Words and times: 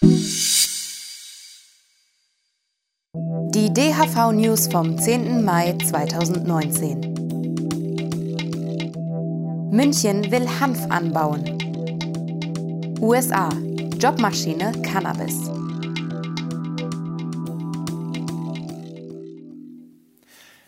Die 0.00 0.14
DHV 3.72 4.32
News 4.32 4.68
vom 4.68 4.96
10. 4.96 5.44
Mai 5.44 5.76
2019. 5.84 7.00
München 9.72 10.30
will 10.30 10.48
Hanf 10.60 10.88
anbauen. 10.88 11.58
USA. 13.00 13.48
Jobmaschine 13.98 14.70
Cannabis. 14.82 15.50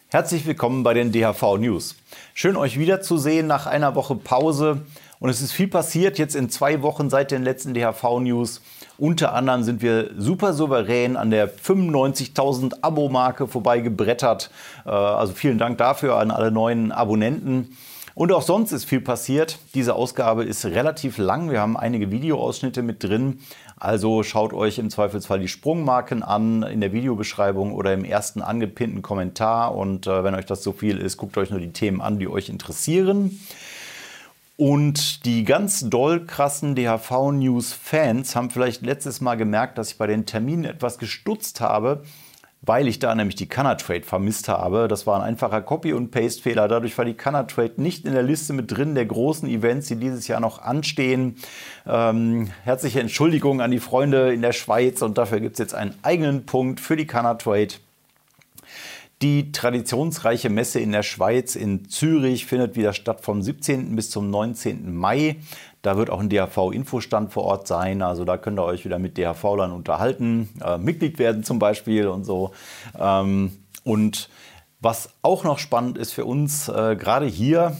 Herzlich 0.08 0.44
willkommen 0.44 0.82
bei 0.82 0.94
den 0.94 1.12
DHV 1.12 1.58
News. 1.58 1.94
Schön 2.34 2.56
euch 2.56 2.80
wiederzusehen 2.80 3.46
nach 3.46 3.66
einer 3.66 3.94
Woche 3.94 4.16
Pause. 4.16 4.82
Und 5.20 5.30
es 5.30 5.40
ist 5.40 5.52
viel 5.52 5.68
passiert 5.68 6.18
jetzt 6.18 6.34
in 6.34 6.50
zwei 6.50 6.82
Wochen 6.82 7.10
seit 7.10 7.30
den 7.30 7.44
letzten 7.44 7.74
DHV 7.74 8.18
News. 8.20 8.60
Unter 9.00 9.32
anderem 9.32 9.62
sind 9.62 9.80
wir 9.80 10.10
super 10.18 10.52
souverän 10.52 11.16
an 11.16 11.30
der 11.30 11.50
95.000 11.50 12.82
Abo-Marke 12.82 13.48
vorbeigebrettert. 13.48 14.50
Äh, 14.84 14.90
also 14.90 15.32
vielen 15.32 15.56
Dank 15.56 15.78
dafür 15.78 16.18
an 16.18 16.30
alle 16.30 16.50
neuen 16.50 16.92
Abonnenten. 16.92 17.78
Und 18.14 18.30
auch 18.30 18.42
sonst 18.42 18.72
ist 18.72 18.84
viel 18.84 19.00
passiert. 19.00 19.58
Diese 19.72 19.94
Ausgabe 19.94 20.44
ist 20.44 20.66
relativ 20.66 21.16
lang. 21.16 21.50
Wir 21.50 21.62
haben 21.62 21.78
einige 21.78 22.10
Videoausschnitte 22.10 22.82
mit 22.82 23.02
drin. 23.02 23.38
Also 23.78 24.22
schaut 24.22 24.52
euch 24.52 24.78
im 24.78 24.90
Zweifelsfall 24.90 25.40
die 25.40 25.48
Sprungmarken 25.48 26.22
an 26.22 26.62
in 26.62 26.82
der 26.82 26.92
Videobeschreibung 26.92 27.72
oder 27.72 27.94
im 27.94 28.04
ersten 28.04 28.42
angepinnten 28.42 29.00
Kommentar. 29.00 29.74
Und 29.74 30.08
äh, 30.08 30.24
wenn 30.24 30.34
euch 30.34 30.44
das 30.44 30.62
so 30.62 30.72
viel 30.72 30.98
ist, 30.98 31.16
guckt 31.16 31.38
euch 31.38 31.48
nur 31.48 31.60
die 31.60 31.72
Themen 31.72 32.02
an, 32.02 32.18
die 32.18 32.28
euch 32.28 32.50
interessieren. 32.50 33.40
Und 34.60 35.24
die 35.24 35.44
ganz 35.44 35.88
doll 35.88 36.26
krassen 36.26 36.74
DHV-News-Fans 36.74 38.36
haben 38.36 38.50
vielleicht 38.50 38.82
letztes 38.82 39.22
Mal 39.22 39.36
gemerkt, 39.36 39.78
dass 39.78 39.92
ich 39.92 39.96
bei 39.96 40.06
den 40.06 40.26
Terminen 40.26 40.64
etwas 40.64 40.98
gestutzt 40.98 41.62
habe, 41.62 42.02
weil 42.60 42.86
ich 42.86 42.98
da 42.98 43.14
nämlich 43.14 43.36
die 43.36 43.48
Trade 43.78 44.02
vermisst 44.02 44.50
habe. 44.50 44.86
Das 44.86 45.06
war 45.06 45.16
ein 45.16 45.26
einfacher 45.26 45.62
Copy- 45.62 45.94
und 45.94 46.10
Paste-Fehler. 46.10 46.68
Dadurch 46.68 46.98
war 46.98 47.06
die 47.06 47.16
Trade 47.46 47.72
nicht 47.78 48.04
in 48.04 48.12
der 48.12 48.22
Liste 48.22 48.52
mit 48.52 48.70
drin 48.70 48.94
der 48.94 49.06
großen 49.06 49.48
Events, 49.48 49.88
die 49.88 49.96
dieses 49.96 50.28
Jahr 50.28 50.40
noch 50.40 50.60
anstehen. 50.60 51.36
Ähm, 51.86 52.50
herzliche 52.62 53.00
Entschuldigung 53.00 53.62
an 53.62 53.70
die 53.70 53.80
Freunde 53.80 54.30
in 54.34 54.42
der 54.42 54.52
Schweiz 54.52 55.00
und 55.00 55.16
dafür 55.16 55.40
gibt 55.40 55.54
es 55.54 55.58
jetzt 55.58 55.74
einen 55.74 55.94
eigenen 56.02 56.44
Punkt 56.44 56.80
für 56.80 56.98
die 56.98 57.06
Trade. 57.38 57.76
Die 59.22 59.52
traditionsreiche 59.52 60.48
Messe 60.48 60.80
in 60.80 60.92
der 60.92 61.02
Schweiz 61.02 61.54
in 61.54 61.90
Zürich 61.90 62.46
findet 62.46 62.74
wieder 62.74 62.94
statt 62.94 63.20
vom 63.20 63.42
17. 63.42 63.94
bis 63.94 64.08
zum 64.08 64.30
19. 64.30 64.94
Mai. 64.96 65.36
Da 65.82 65.98
wird 65.98 66.08
auch 66.08 66.20
ein 66.20 66.30
DHV-Infostand 66.30 67.30
vor 67.30 67.44
Ort 67.44 67.66
sein. 67.66 68.00
Also 68.00 68.24
da 68.24 68.38
könnt 68.38 68.58
ihr 68.58 68.64
euch 68.64 68.86
wieder 68.86 68.98
mit 68.98 69.18
DHV-Lern 69.18 69.72
unterhalten, 69.72 70.48
äh, 70.64 70.78
Mitglied 70.78 71.18
werden 71.18 71.44
zum 71.44 71.58
Beispiel 71.58 72.08
und 72.08 72.24
so. 72.24 72.52
Ähm, 72.98 73.52
und 73.84 74.30
was 74.80 75.10
auch 75.20 75.44
noch 75.44 75.58
spannend 75.58 75.98
ist 75.98 76.12
für 76.12 76.24
uns, 76.24 76.68
äh, 76.68 76.96
gerade 76.96 77.26
hier, 77.26 77.76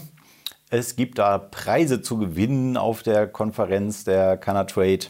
es 0.69 0.95
gibt 0.95 1.17
da 1.17 1.39
Preise 1.39 2.03
zu 2.03 2.17
gewinnen 2.17 2.77
auf 2.77 3.01
der 3.01 3.27
Konferenz 3.27 4.03
der 4.03 4.37
Canatrade. 4.37 5.07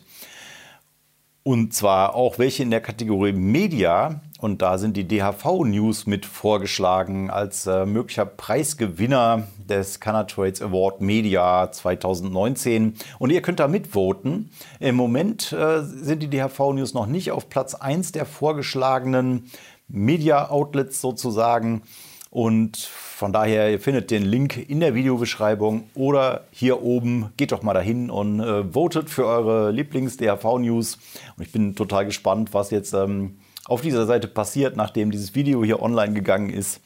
Und 1.44 1.74
zwar 1.74 2.16
auch 2.16 2.40
welche 2.40 2.64
in 2.64 2.72
der 2.72 2.82
Kategorie 2.82 3.34
Media. 3.34 4.22
Und 4.42 4.64
da 4.64 4.80
sind 4.80 4.98
die 4.98 5.08
DHV-News 5.08 6.08
mit 6.08 6.26
vorgeschlagen 6.26 7.30
als 7.30 7.68
äh, 7.68 7.86
möglicher 7.86 8.26
Preisgewinner 8.26 9.48
des 9.70 10.00
Canatrades 10.00 10.64
Award 10.64 11.00
Media 11.00 11.72
2019. 11.72 12.96
Und 13.20 13.30
ihr 13.30 13.44
könnt 13.44 13.60
da 13.60 13.68
mitvoten. 13.68 14.50
Im 14.80 14.96
Moment 14.96 15.54
äh, 15.54 15.84
sind 15.84 16.24
die 16.24 16.28
DHV-News 16.28 16.96
noch 16.96 17.06
nicht 17.06 17.32
auf 17.32 17.50
Platz 17.50 17.76
1 17.76 18.14
der 18.14 18.26
vorgeschlagenen 18.26 19.46
Media-Outlets 19.88 21.02
sozusagen. 21.02 21.84
Und 22.32 22.78
von 22.78 23.32
daher, 23.34 23.70
ihr 23.70 23.80
findet 23.80 24.10
den 24.10 24.26
Link 24.26 24.58
in 24.58 24.80
der 24.80 24.96
Videobeschreibung 24.96 25.84
oder 25.94 26.46
hier 26.50 26.82
oben. 26.82 27.32
Geht 27.38 27.52
doch 27.52 27.62
mal 27.62 27.76
dahin 27.76 28.10
und 28.10 28.40
äh, 28.40 28.64
votet 28.64 29.12
für 29.12 29.28
eure 29.28 29.70
Lieblings-DHV-News. 29.70 30.98
Und 31.38 31.44
ich 31.44 31.52
bin 31.52 31.76
total 31.76 32.06
gespannt, 32.06 32.56
was 32.56 32.72
jetzt 32.72 32.94
ähm, 32.94 33.38
auf 33.66 33.82
dieser 33.82 34.06
Seite 34.06 34.28
passiert, 34.28 34.76
nachdem 34.76 35.12
dieses 35.12 35.36
Video 35.36 35.64
hier 35.64 35.82
online 35.82 36.14
gegangen 36.14 36.50
ist. 36.50 36.82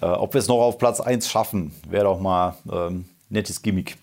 Äh, 0.00 0.06
ob 0.06 0.34
wir 0.34 0.38
es 0.38 0.48
noch 0.48 0.60
auf 0.60 0.78
Platz 0.78 1.00
1 1.00 1.28
schaffen, 1.28 1.72
wäre 1.88 2.04
doch 2.04 2.20
mal 2.20 2.56
ähm, 2.70 3.04
nettes 3.28 3.62
Gimmick. 3.62 3.96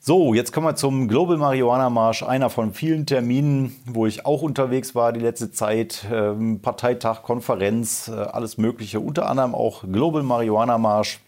So, 0.00 0.32
jetzt 0.32 0.52
kommen 0.52 0.66
wir 0.66 0.76
zum 0.76 1.08
Global 1.08 1.36
Marihuana 1.36 1.90
Marsch, 1.90 2.22
einer 2.22 2.50
von 2.50 2.72
vielen 2.72 3.04
Terminen, 3.04 3.76
wo 3.84 4.06
ich 4.06 4.24
auch 4.24 4.42
unterwegs 4.42 4.94
war 4.94 5.12
die 5.12 5.20
letzte 5.20 5.50
Zeit. 5.50 6.06
Ähm, 6.10 6.60
Parteitag, 6.62 7.22
Konferenz, 7.22 8.08
äh, 8.08 8.12
alles 8.12 8.56
Mögliche, 8.58 9.00
unter 9.00 9.28
anderem 9.28 9.54
auch 9.54 9.82
Global 9.82 10.22
Marihuana 10.22 10.78
Marsch. 10.78 11.20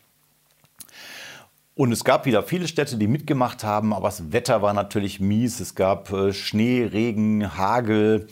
Und 1.80 1.92
es 1.92 2.04
gab 2.04 2.26
wieder 2.26 2.42
viele 2.42 2.68
Städte, 2.68 2.98
die 2.98 3.06
mitgemacht 3.06 3.64
haben, 3.64 3.94
aber 3.94 4.08
das 4.08 4.32
Wetter 4.32 4.60
war 4.60 4.74
natürlich 4.74 5.18
mies. 5.18 5.60
Es 5.60 5.74
gab 5.74 6.12
äh, 6.12 6.34
Schnee, 6.34 6.84
Regen, 6.84 7.56
Hagel. 7.56 8.28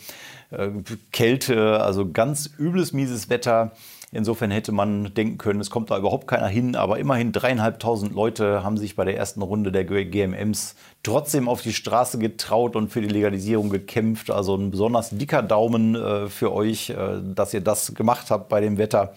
Äh, 0.51 0.69
Kälte, 1.11 1.81
also 1.81 2.11
ganz 2.11 2.51
übles, 2.59 2.93
mieses 2.93 3.27
Wetter. 3.31 3.71
Insofern 4.11 4.51
hätte 4.51 4.71
man 4.71 5.15
denken 5.15 5.39
können, 5.39 5.61
es 5.61 5.71
kommt 5.71 5.89
da 5.89 5.97
überhaupt 5.97 6.27
keiner 6.27 6.47
hin, 6.47 6.75
aber 6.75 6.99
immerhin 6.99 7.31
dreieinhalbtausend 7.31 8.13
Leute 8.13 8.63
haben 8.63 8.77
sich 8.77 8.95
bei 8.95 9.03
der 9.03 9.17
ersten 9.17 9.41
Runde 9.41 9.71
der 9.71 9.83
GMMs 9.83 10.75
trotzdem 11.01 11.49
auf 11.49 11.63
die 11.63 11.73
Straße 11.73 12.19
getraut 12.19 12.75
und 12.75 12.89
für 12.89 13.01
die 13.01 13.07
Legalisierung 13.07 13.71
gekämpft. 13.71 14.29
Also 14.29 14.55
ein 14.55 14.69
besonders 14.69 15.09
dicker 15.09 15.41
Daumen 15.41 15.95
äh, 15.95 16.27
für 16.29 16.53
euch, 16.53 16.93
dass 17.33 17.55
ihr 17.55 17.61
das 17.61 17.95
gemacht 17.95 18.29
habt 18.29 18.47
bei 18.47 18.61
dem 18.61 18.77
Wetter. 18.77 19.15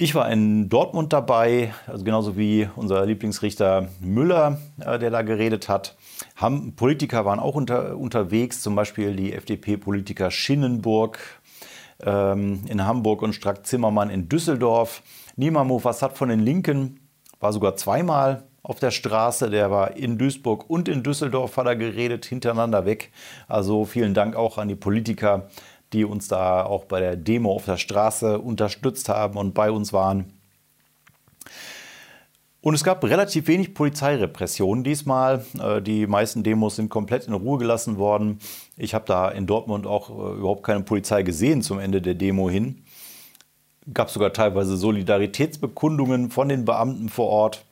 Ich 0.00 0.14
war 0.14 0.30
in 0.30 0.68
Dortmund 0.68 1.12
dabei, 1.12 1.74
also 1.88 2.04
genauso 2.04 2.36
wie 2.36 2.68
unser 2.76 3.04
Lieblingsrichter 3.04 3.88
Müller, 3.98 4.58
äh, 4.78 4.96
der 4.96 5.10
da 5.10 5.22
geredet 5.22 5.68
hat. 5.68 5.96
Politiker 6.76 7.24
waren 7.24 7.40
auch 7.40 7.56
unter, 7.56 7.96
unterwegs, 7.96 8.62
zum 8.62 8.76
Beispiel 8.76 9.16
die 9.16 9.32
FDP-Politiker 9.32 10.30
Schinnenburg 10.30 11.18
ähm, 12.00 12.62
in 12.68 12.86
Hamburg 12.86 13.22
und 13.22 13.32
Strack-Zimmermann 13.32 14.08
in 14.08 14.28
Düsseldorf. 14.28 15.02
Nima 15.34 15.64
Mofassat 15.64 16.16
von 16.16 16.28
den 16.28 16.38
Linken 16.38 17.00
war 17.40 17.52
sogar 17.52 17.74
zweimal 17.74 18.44
auf 18.62 18.78
der 18.78 18.92
Straße. 18.92 19.50
Der 19.50 19.72
war 19.72 19.96
in 19.96 20.16
Duisburg 20.16 20.70
und 20.70 20.88
in 20.88 21.02
Düsseldorf, 21.02 21.56
hat 21.56 21.66
er 21.66 21.74
geredet, 21.74 22.24
hintereinander 22.24 22.86
weg. 22.86 23.10
Also 23.48 23.84
vielen 23.84 24.14
Dank 24.14 24.36
auch 24.36 24.58
an 24.58 24.68
die 24.68 24.76
Politiker, 24.76 25.48
die 25.92 26.04
uns 26.04 26.28
da 26.28 26.64
auch 26.64 26.84
bei 26.84 27.00
der 27.00 27.16
Demo 27.16 27.52
auf 27.52 27.64
der 27.64 27.76
Straße 27.76 28.38
unterstützt 28.38 29.08
haben 29.08 29.38
und 29.38 29.54
bei 29.54 29.70
uns 29.70 29.92
waren. 29.92 30.32
Und 32.60 32.74
es 32.74 32.82
gab 32.82 33.04
relativ 33.04 33.46
wenig 33.46 33.72
Polizeirepression 33.72 34.82
diesmal. 34.82 35.44
Äh, 35.58 35.80
die 35.80 36.06
meisten 36.06 36.42
Demos 36.42 36.76
sind 36.76 36.90
komplett 36.90 37.26
in 37.26 37.32
Ruhe 37.32 37.58
gelassen 37.58 37.98
worden. 37.98 38.40
Ich 38.76 38.94
habe 38.94 39.04
da 39.06 39.28
in 39.30 39.46
Dortmund 39.46 39.86
auch 39.86 40.10
äh, 40.10 40.38
überhaupt 40.38 40.64
keine 40.64 40.82
Polizei 40.82 41.22
gesehen 41.22 41.62
zum 41.62 41.78
Ende 41.78 42.02
der 42.02 42.14
Demo 42.14 42.50
hin. 42.50 42.82
Gab 43.94 44.10
sogar 44.10 44.32
teilweise 44.32 44.76
Solidaritätsbekundungen 44.76 46.30
von 46.30 46.48
den 46.48 46.64
Beamten 46.64 47.08
vor 47.08 47.28
Ort. 47.28 47.64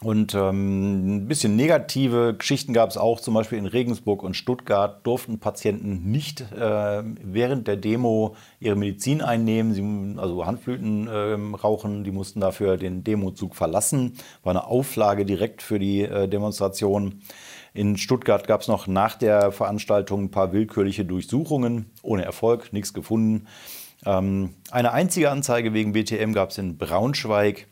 Und 0.00 0.32
ähm, 0.34 1.16
ein 1.16 1.26
bisschen 1.26 1.56
negative 1.56 2.34
Geschichten 2.38 2.72
gab 2.72 2.88
es 2.88 2.96
auch, 2.96 3.20
zum 3.20 3.34
Beispiel 3.34 3.58
in 3.58 3.66
Regensburg 3.66 4.22
und 4.22 4.34
Stuttgart 4.34 5.04
durften 5.04 5.40
Patienten 5.40 6.08
nicht 6.08 6.40
äh, 6.52 7.02
während 7.02 7.66
der 7.66 7.76
Demo 7.76 8.36
ihre 8.60 8.76
Medizin 8.76 9.22
einnehmen, 9.22 9.74
sie, 9.74 10.20
also 10.20 10.46
Handflöten 10.46 11.08
äh, 11.08 11.56
rauchen, 11.56 12.04
die 12.04 12.12
mussten 12.12 12.38
dafür 12.38 12.76
den 12.76 13.02
Demozug 13.02 13.56
verlassen. 13.56 14.12
War 14.44 14.52
eine 14.52 14.68
Auflage 14.68 15.24
direkt 15.24 15.62
für 15.62 15.80
die 15.80 16.02
äh, 16.02 16.28
Demonstration. 16.28 17.20
In 17.74 17.96
Stuttgart 17.96 18.46
gab 18.46 18.60
es 18.60 18.68
noch 18.68 18.86
nach 18.86 19.16
der 19.16 19.50
Veranstaltung 19.50 20.24
ein 20.24 20.30
paar 20.30 20.52
willkürliche 20.52 21.04
Durchsuchungen, 21.04 21.90
ohne 22.02 22.24
Erfolg, 22.24 22.72
nichts 22.72 22.94
gefunden. 22.94 23.48
Ähm, 24.06 24.54
eine 24.70 24.92
einzige 24.92 25.32
Anzeige 25.32 25.74
wegen 25.74 25.92
BTM 25.92 26.34
gab 26.34 26.50
es 26.50 26.58
in 26.58 26.78
Braunschweig. 26.78 27.66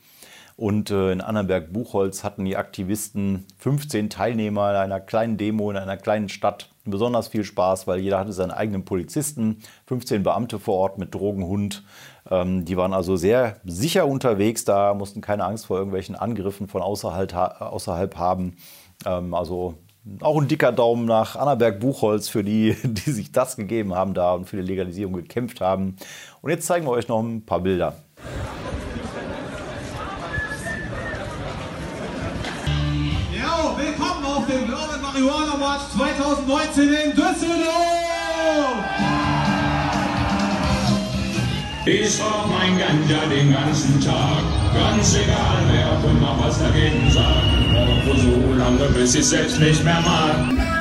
Und 0.56 0.90
äh, 0.90 1.12
in 1.12 1.20
Annenberg-Buchholz 1.20 2.24
hatten 2.24 2.46
die 2.46 2.56
Aktivisten 2.56 3.44
15 3.58 4.08
Teilnehmer 4.08 4.70
in 4.70 4.76
einer 4.76 5.00
kleinen 5.00 5.36
Demo 5.36 5.70
in 5.70 5.76
einer 5.76 5.98
kleinen 5.98 6.30
Stadt. 6.30 6.70
Besonders 6.86 7.28
viel 7.28 7.44
Spaß, 7.44 7.86
weil 7.86 7.98
jeder 8.00 8.18
hatte 8.18 8.32
seinen 8.32 8.52
eigenen 8.52 8.84
Polizisten, 8.84 9.58
15 9.86 10.22
Beamte 10.22 10.58
vor 10.58 10.76
Ort 10.76 10.98
mit 10.98 11.14
Drogenhund. 11.14 11.84
Ähm, 12.30 12.64
die 12.64 12.76
waren 12.78 12.94
also 12.94 13.16
sehr 13.16 13.56
sicher 13.64 14.06
unterwegs 14.06 14.64
da, 14.64 14.94
mussten 14.94 15.20
keine 15.20 15.44
Angst 15.44 15.66
vor 15.66 15.76
irgendwelchen 15.76 16.14
Angriffen 16.14 16.68
von 16.68 16.80
außerhalb, 16.80 17.34
außerhalb 17.34 18.16
haben. 18.16 18.56
Ähm, 19.04 19.34
also 19.34 19.74
auch 20.20 20.40
ein 20.40 20.48
dicker 20.48 20.72
Daumen 20.72 21.04
nach 21.04 21.36
Annaberg-Buchholz 21.36 22.28
für 22.28 22.44
die, 22.44 22.76
die 22.82 23.10
sich 23.10 23.30
das 23.30 23.56
gegeben 23.56 23.94
haben 23.94 24.14
da 24.14 24.32
und 24.32 24.46
für 24.46 24.56
die 24.56 24.62
Legalisierung 24.62 25.14
gekämpft 25.14 25.60
haben. 25.60 25.96
Und 26.40 26.50
jetzt 26.50 26.66
zeigen 26.66 26.86
wir 26.86 26.92
euch 26.92 27.08
noch 27.08 27.20
ein 27.20 27.44
paar 27.44 27.60
Bilder. 27.60 27.96
Marihuana 35.16 35.56
March 35.56 35.80
2019 35.96 36.92
in 36.92 37.10
Düsseldorf! 37.12 38.84
Ich 41.86 42.20
rauch 42.20 42.46
mein 42.48 42.78
Ganja 42.78 43.24
den 43.30 43.50
ganzen 43.50 43.98
Tag, 44.02 44.42
ganz 44.74 45.14
egal 45.14 45.62
wer 45.72 45.92
auch 45.92 46.04
immer 46.04 46.36
was 46.44 46.58
dagegen 46.58 47.10
sagt. 47.10 47.24
Rauche 47.72 48.20
so 48.20 48.54
lange, 48.58 48.92
bis 48.92 49.14
ich 49.14 49.26
selbst 49.26 49.58
nicht 49.58 49.82
mehr 49.82 50.02
mag. 50.02 50.75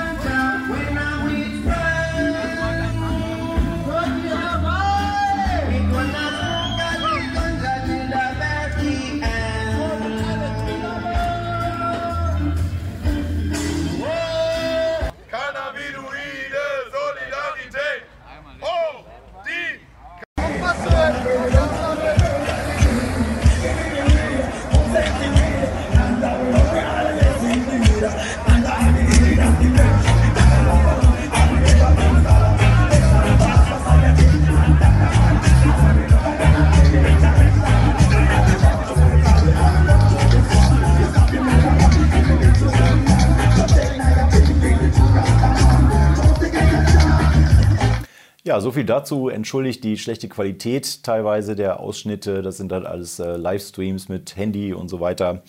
Ja, 48.47 48.61
so 48.61 48.71
viel 48.71 48.83
dazu. 48.83 49.27
Entschuldigt 49.27 49.83
die 49.83 49.97
schlechte 49.97 50.29
Qualität 50.29 51.01
teilweise 51.01 51.55
der 51.55 51.79
Ausschnitte. 51.79 52.43
Das 52.43 52.57
sind 52.57 52.71
halt 52.71 52.85
alles 52.85 53.17
äh, 53.17 53.37
Livestreams 53.37 54.07
mit 54.07 54.37
Handy 54.37 54.71
und 54.71 54.87
so 54.87 54.99
weiter. 54.99 55.41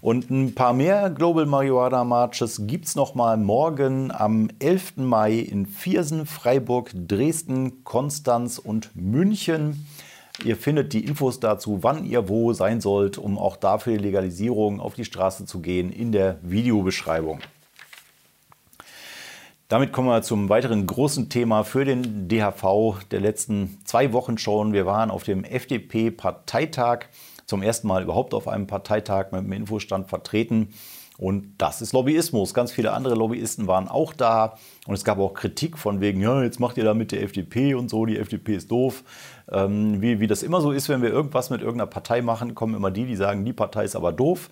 Und 0.00 0.30
ein 0.30 0.54
paar 0.54 0.72
mehr 0.72 1.10
Global 1.10 1.44
Marihuana 1.44 2.04
Marches 2.04 2.62
gibt 2.66 2.86
es 2.86 2.96
nochmal 2.96 3.36
morgen 3.36 4.10
am 4.10 4.48
11. 4.60 4.96
Mai 4.96 5.34
in 5.34 5.66
Viersen, 5.66 6.24
Freiburg, 6.24 6.90
Dresden, 6.94 7.84
Konstanz 7.84 8.56
und 8.56 8.92
München. 8.94 9.86
Ihr 10.42 10.56
findet 10.56 10.94
die 10.94 11.04
Infos 11.04 11.40
dazu, 11.40 11.80
wann 11.82 12.06
ihr 12.06 12.30
wo 12.30 12.54
sein 12.54 12.80
sollt, 12.80 13.18
um 13.18 13.36
auch 13.36 13.56
dafür 13.56 13.98
die 13.98 14.04
Legalisierung 14.04 14.80
auf 14.80 14.94
die 14.94 15.04
Straße 15.04 15.44
zu 15.44 15.60
gehen, 15.60 15.92
in 15.92 16.12
der 16.12 16.38
Videobeschreibung. 16.40 17.40
Damit 19.68 19.92
kommen 19.92 20.08
wir 20.08 20.22
zum 20.22 20.48
weiteren 20.48 20.86
großen 20.86 21.28
Thema 21.28 21.62
für 21.62 21.84
den 21.84 22.26
DHV 22.26 23.04
der 23.10 23.20
letzten 23.20 23.78
zwei 23.84 24.14
Wochen 24.14 24.38
schon. 24.38 24.72
Wir 24.72 24.86
waren 24.86 25.10
auf 25.10 25.24
dem 25.24 25.44
FDP-Parteitag, 25.44 27.00
zum 27.44 27.60
ersten 27.60 27.86
Mal 27.86 28.02
überhaupt 28.02 28.32
auf 28.32 28.48
einem 28.48 28.66
Parteitag 28.66 29.30
mit 29.30 29.42
dem 29.42 29.52
Infostand 29.52 30.08
vertreten. 30.08 30.70
Und 31.18 31.52
das 31.58 31.82
ist 31.82 31.92
Lobbyismus. 31.92 32.54
Ganz 32.54 32.72
viele 32.72 32.92
andere 32.92 33.14
Lobbyisten 33.14 33.66
waren 33.66 33.88
auch 33.88 34.14
da. 34.14 34.56
Und 34.86 34.94
es 34.94 35.04
gab 35.04 35.18
auch 35.18 35.34
Kritik 35.34 35.76
von 35.76 36.00
wegen, 36.00 36.22
ja, 36.22 36.42
jetzt 36.42 36.60
macht 36.60 36.78
ihr 36.78 36.84
da 36.84 36.94
mit 36.94 37.12
der 37.12 37.22
FDP 37.22 37.74
und 37.74 37.90
so, 37.90 38.06
die 38.06 38.16
FDP 38.16 38.54
ist 38.54 38.70
doof. 38.70 39.04
Ähm, 39.52 40.00
wie, 40.00 40.18
wie 40.18 40.26
das 40.26 40.42
immer 40.42 40.62
so 40.62 40.70
ist, 40.70 40.88
wenn 40.88 41.02
wir 41.02 41.10
irgendwas 41.10 41.50
mit 41.50 41.60
irgendeiner 41.60 41.90
Partei 41.90 42.22
machen, 42.22 42.54
kommen 42.54 42.74
immer 42.74 42.90
die, 42.90 43.04
die 43.04 43.16
sagen, 43.16 43.44
die 43.44 43.52
Partei 43.52 43.84
ist 43.84 43.96
aber 43.96 44.12
doof. 44.12 44.48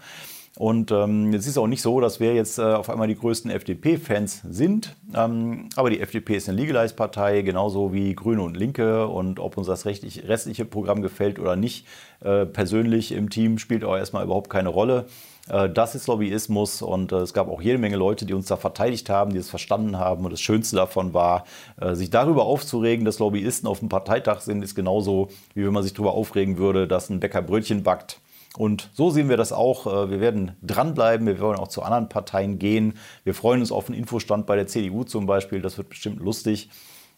Und 0.58 0.91
ähm, 0.91 1.35
es 1.35 1.47
ist 1.47 1.58
auch 1.58 1.67
nicht 1.67 1.82
so, 1.82 2.00
dass 2.00 2.19
wir 2.19 2.35
jetzt 2.35 2.58
äh, 2.58 2.62
auf 2.62 2.88
einmal 2.88 3.08
die 3.08 3.14
größten 3.14 3.50
FDP-Fans 3.50 4.41
sind. 4.49 4.97
Ähm, 5.14 5.69
aber 5.76 5.91
die 5.91 6.00
FDP 6.00 6.37
ist 6.37 6.49
eine 6.49 6.58
Legalized-Partei, 6.58 7.43
genauso 7.43 7.93
wie 7.93 8.14
Grüne 8.14 8.43
und 8.43 8.56
Linke. 8.56 9.06
Und 9.06 9.38
ob 9.38 9.58
uns 9.58 9.67
das 9.67 9.85
restliche 9.85 10.64
Programm 10.64 11.03
gefällt 11.03 11.38
oder 11.38 11.56
nicht, 11.56 11.87
äh, 12.25 12.47
persönlich 12.47 13.12
im 13.12 13.29
Team 13.29 13.58
spielt 13.58 13.85
auch 13.85 13.97
erstmal 13.97 14.25
überhaupt 14.25 14.49
keine 14.49 14.70
Rolle. 14.70 15.05
Äh, 15.50 15.69
das 15.69 15.94
ist 15.94 16.06
Lobbyismus 16.06 16.81
und 16.81 17.12
äh, 17.12 17.17
es 17.17 17.35
gab 17.35 17.50
auch 17.50 17.61
jede 17.61 17.76
Menge 17.76 17.97
Leute, 17.97 18.25
die 18.25 18.32
uns 18.32 18.47
da 18.47 18.56
verteidigt 18.56 19.11
haben, 19.11 19.32
die 19.32 19.38
es 19.38 19.50
verstanden 19.50 19.99
haben. 19.99 20.25
Und 20.25 20.31
das 20.31 20.41
Schönste 20.41 20.76
davon 20.76 21.12
war, 21.12 21.44
äh, 21.79 21.94
sich 21.94 22.08
darüber 22.08 22.47
aufzuregen, 22.47 23.05
dass 23.05 23.19
Lobbyisten 23.19 23.69
auf 23.69 23.81
dem 23.81 23.91
Parteitag 23.91 24.41
sind, 24.41 24.62
ist 24.62 24.75
genauso, 24.75 25.29
wie 25.53 25.67
wenn 25.67 25.75
man 25.75 25.82
sich 25.82 25.93
darüber 25.93 26.14
aufregen 26.14 26.56
würde, 26.56 26.88
dass 26.88 27.11
ein 27.11 27.20
Bäcker 27.20 27.43
Brötchen 27.43 27.82
backt 27.82 28.20
und 28.58 28.91
so 28.94 29.11
sehen 29.11 29.29
wir 29.29 29.37
das 29.37 29.53
auch. 29.53 29.87
Äh, 29.87 30.11
wir 30.11 30.20
werden 30.20 30.56
dranbleiben, 30.62 31.26
wir 31.26 31.41
wollen 31.41 31.58
auch 31.58 31.69
zu 31.69 31.82
anderen 31.82 32.08
Parteien 32.08 32.58
gehen. 32.58 32.94
Wir 33.25 33.35
freuen 33.35 33.61
uns 33.61 33.73
auf 33.73 33.88
einen 33.88 33.99
Infostand 33.99 34.47
bei 34.47 34.56
der 34.56 34.67
CDU 34.67 35.05
zum 35.05 35.26
Beispiel, 35.26 35.61
das 35.61 35.79
wird 35.79 35.88
bestimmt 35.88 36.20
lustig. 36.20 36.70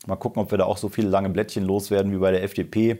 Mal 0.07 0.17
gucken, 0.17 0.43
ob 0.43 0.51
wir 0.51 0.59
da 0.59 0.65
auch 0.65 0.79
so 0.79 0.89
viele 0.89 1.09
lange 1.09 1.29
Blättchen 1.31 1.65
loswerden 1.65 2.13
wie 2.13 2.19
bei 2.19 2.31
der 2.31 2.43
FDP. 2.43 2.99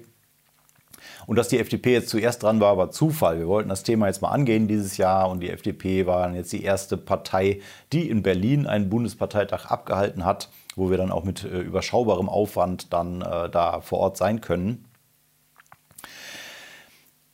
Und 1.27 1.37
dass 1.37 1.49
die 1.49 1.59
FDP 1.59 1.93
jetzt 1.93 2.09
zuerst 2.09 2.43
dran 2.43 2.61
war, 2.61 2.77
war 2.77 2.91
Zufall. 2.91 3.39
Wir 3.39 3.47
wollten 3.47 3.69
das 3.69 3.83
Thema 3.83 4.07
jetzt 4.07 4.23
mal 4.23 4.31
angehen 4.31 4.67
dieses 4.67 4.97
Jahr 4.97 5.29
und 5.31 5.41
die 5.41 5.51
FDP 5.51 6.07
war 6.07 6.35
jetzt 6.35 6.53
die 6.53 6.63
erste 6.63 6.97
Partei, 6.97 7.61
die 7.93 8.09
in 8.09 8.23
Berlin 8.23 8.67
einen 8.67 8.89
Bundesparteitag 8.89 9.67
abgehalten 9.67 10.25
hat, 10.25 10.49
wo 10.75 10.91
wir 10.91 10.97
dann 10.97 11.13
auch 11.13 11.25
mit 11.25 11.45
äh, 11.45 11.61
überschaubarem 11.61 12.29
Aufwand 12.29 12.93
dann 12.93 13.23
äh, 13.23 13.49
da 13.51 13.81
vor 13.81 14.01
Ort 14.01 14.17
sein 14.17 14.41
können. 14.41 14.88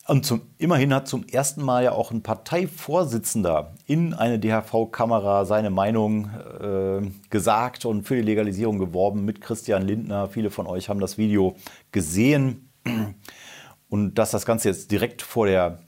Und 0.06 0.27
zum, 0.27 0.43
immerhin 0.59 0.93
hat 0.93 1.09
zum 1.09 1.27
ersten 1.27 1.62
Mal 1.62 1.85
ja 1.85 1.93
auch 1.93 2.11
ein 2.11 2.23
Parteivorsitzender 2.23 3.75
in 3.87 4.12
eine 4.12 4.39
DHV-Kamera 4.39 5.47
seine 5.47 5.71
Meinung 5.71 6.29
äh, 6.61 7.11
gesagt 7.31 7.87
und 7.87 8.03
für 8.03 8.17
die 8.17 8.23
Legalisierung 8.23 8.79
geworben 8.79 9.25
mit 9.25 9.41
Christian 9.41 9.83
Lindner. 9.83 10.29
Viele 10.29 10.51
von 10.51 10.67
euch 10.67 10.91
haben 10.91 11.01
das 11.01 11.17
Video 11.17 11.56
gesehen. 11.91 12.71
Und 13.89 14.15
dass 14.19 14.31
das 14.31 14.45
Ganze 14.45 14.69
jetzt 14.69 14.91
direkt 14.91 15.23
vor 15.23 15.47
der 15.47 15.79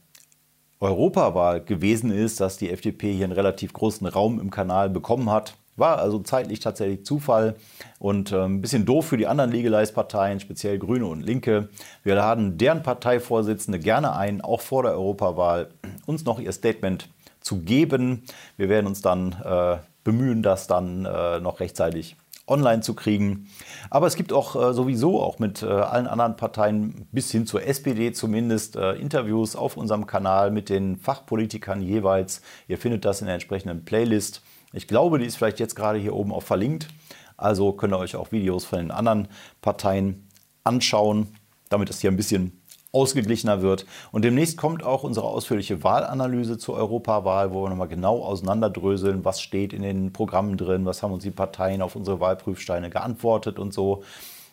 Europawahl 0.81 1.63
gewesen 1.63 2.11
ist, 2.11 2.41
dass 2.41 2.57
die 2.57 2.71
FDP 2.71 3.13
hier 3.13 3.25
einen 3.25 3.33
relativ 3.33 3.73
großen 3.73 4.07
Raum 4.07 4.41
im 4.41 4.51
Kanal 4.51 4.89
bekommen 4.89 5.31
hat, 5.31 5.57
war 5.77 5.99
also 5.99 6.19
zeitlich 6.21 6.61
tatsächlich 6.61 7.05
Zufall 7.05 7.57
und 7.99 8.33
äh, 8.33 8.45
ein 8.45 8.61
bisschen 8.61 8.85
doof 8.85 9.07
für 9.07 9.17
die 9.17 9.27
anderen 9.27 9.53
Legalize-Parteien, 9.53 10.41
speziell 10.41 10.79
Grüne 10.79 11.07
und 11.07 11.21
Linke. 11.21 11.69
Wir 12.03 12.15
laden 12.15 12.59
deren 12.59 12.83
Parteivorsitzende 12.83 13.79
gerne 13.79 14.17
ein, 14.17 14.41
auch 14.41 14.61
vor 14.61 14.83
der 14.83 14.93
Europawahl, 14.93 15.69
uns 16.07 16.25
noch 16.25 16.41
ihr 16.41 16.53
Statement 16.53 17.09
zu 17.41 17.61
geben. 17.61 18.25
Wir 18.57 18.69
werden 18.69 18.87
uns 18.87 19.03
dann 19.03 19.37
äh, 19.45 19.77
bemühen, 20.05 20.43
das 20.43 20.67
dann 20.67 21.05
äh, 21.05 21.41
noch 21.41 21.61
rechtzeitig 21.61 22.17
online 22.47 22.83
zu 22.83 22.95
kriegen. 22.95 23.49
Aber 23.91 24.07
es 24.07 24.17
gibt 24.17 24.33
auch 24.33 24.55
äh, 24.57 24.73
sowieso 24.73 25.21
auch 25.21 25.39
mit 25.39 25.63
äh, 25.63 25.67
allen 25.67 26.07
anderen 26.07 26.37
Parteien 26.37 27.07
bis 27.13 27.31
hin 27.31 27.47
zur 27.47 27.65
SPD 27.65 28.13
zumindest 28.13 28.77
äh, 28.77 28.93
Interviews 28.93 29.57
auf 29.57 29.77
unserem 29.77 30.07
Kanal 30.07 30.51
mit 30.51 30.69
den 30.69 30.97
Fachpolitikern 30.97 31.83
jeweils. 31.83 32.43
Ihr 32.69 32.79
findet 32.79 33.05
das 33.05 33.21
in 33.21 33.27
der 33.27 33.35
entsprechenden 33.35 33.85
Playlist. 33.85 34.43
Ich 34.73 34.89
glaube, 34.89 35.19
die 35.19 35.27
ist 35.27 35.37
vielleicht 35.37 35.61
jetzt 35.61 35.77
gerade 35.77 35.99
hier 35.99 36.15
oben 36.15 36.33
auch 36.33 36.43
verlinkt. 36.43 36.89
Also 37.37 37.73
könnt 37.73 37.95
ihr 37.95 37.99
euch 37.99 38.17
auch 38.17 38.33
Videos 38.33 38.65
von 38.65 38.79
den 38.79 38.91
anderen 38.91 39.29
Parteien 39.61 40.29
anschauen, 40.65 41.35
damit 41.69 41.91
es 41.91 42.01
hier 42.01 42.11
ein 42.11 42.17
bisschen 42.17 42.61
ausgeglichener 42.93 43.61
wird. 43.61 43.85
Und 44.11 44.25
demnächst 44.25 44.57
kommt 44.57 44.83
auch 44.83 45.03
unsere 45.03 45.27
ausführliche 45.27 45.85
Wahlanalyse 45.85 46.57
zur 46.57 46.77
Europawahl, 46.77 47.53
wo 47.53 47.65
wir 47.65 47.71
nochmal 47.71 47.89
genau 47.89 48.23
auseinanderdröseln, 48.23 49.25
was 49.25 49.41
steht 49.41 49.73
in 49.73 49.83
den 49.83 50.13
Programmen 50.13 50.57
drin, 50.57 50.87
was 50.87 51.03
haben 51.03 51.13
uns 51.13 51.23
die 51.23 51.31
Parteien 51.31 51.83
auf 51.83 51.95
unsere 51.95 52.21
Wahlprüfsteine 52.21 52.89
geantwortet 52.89 53.59
und 53.59 53.75
so. 53.75 54.03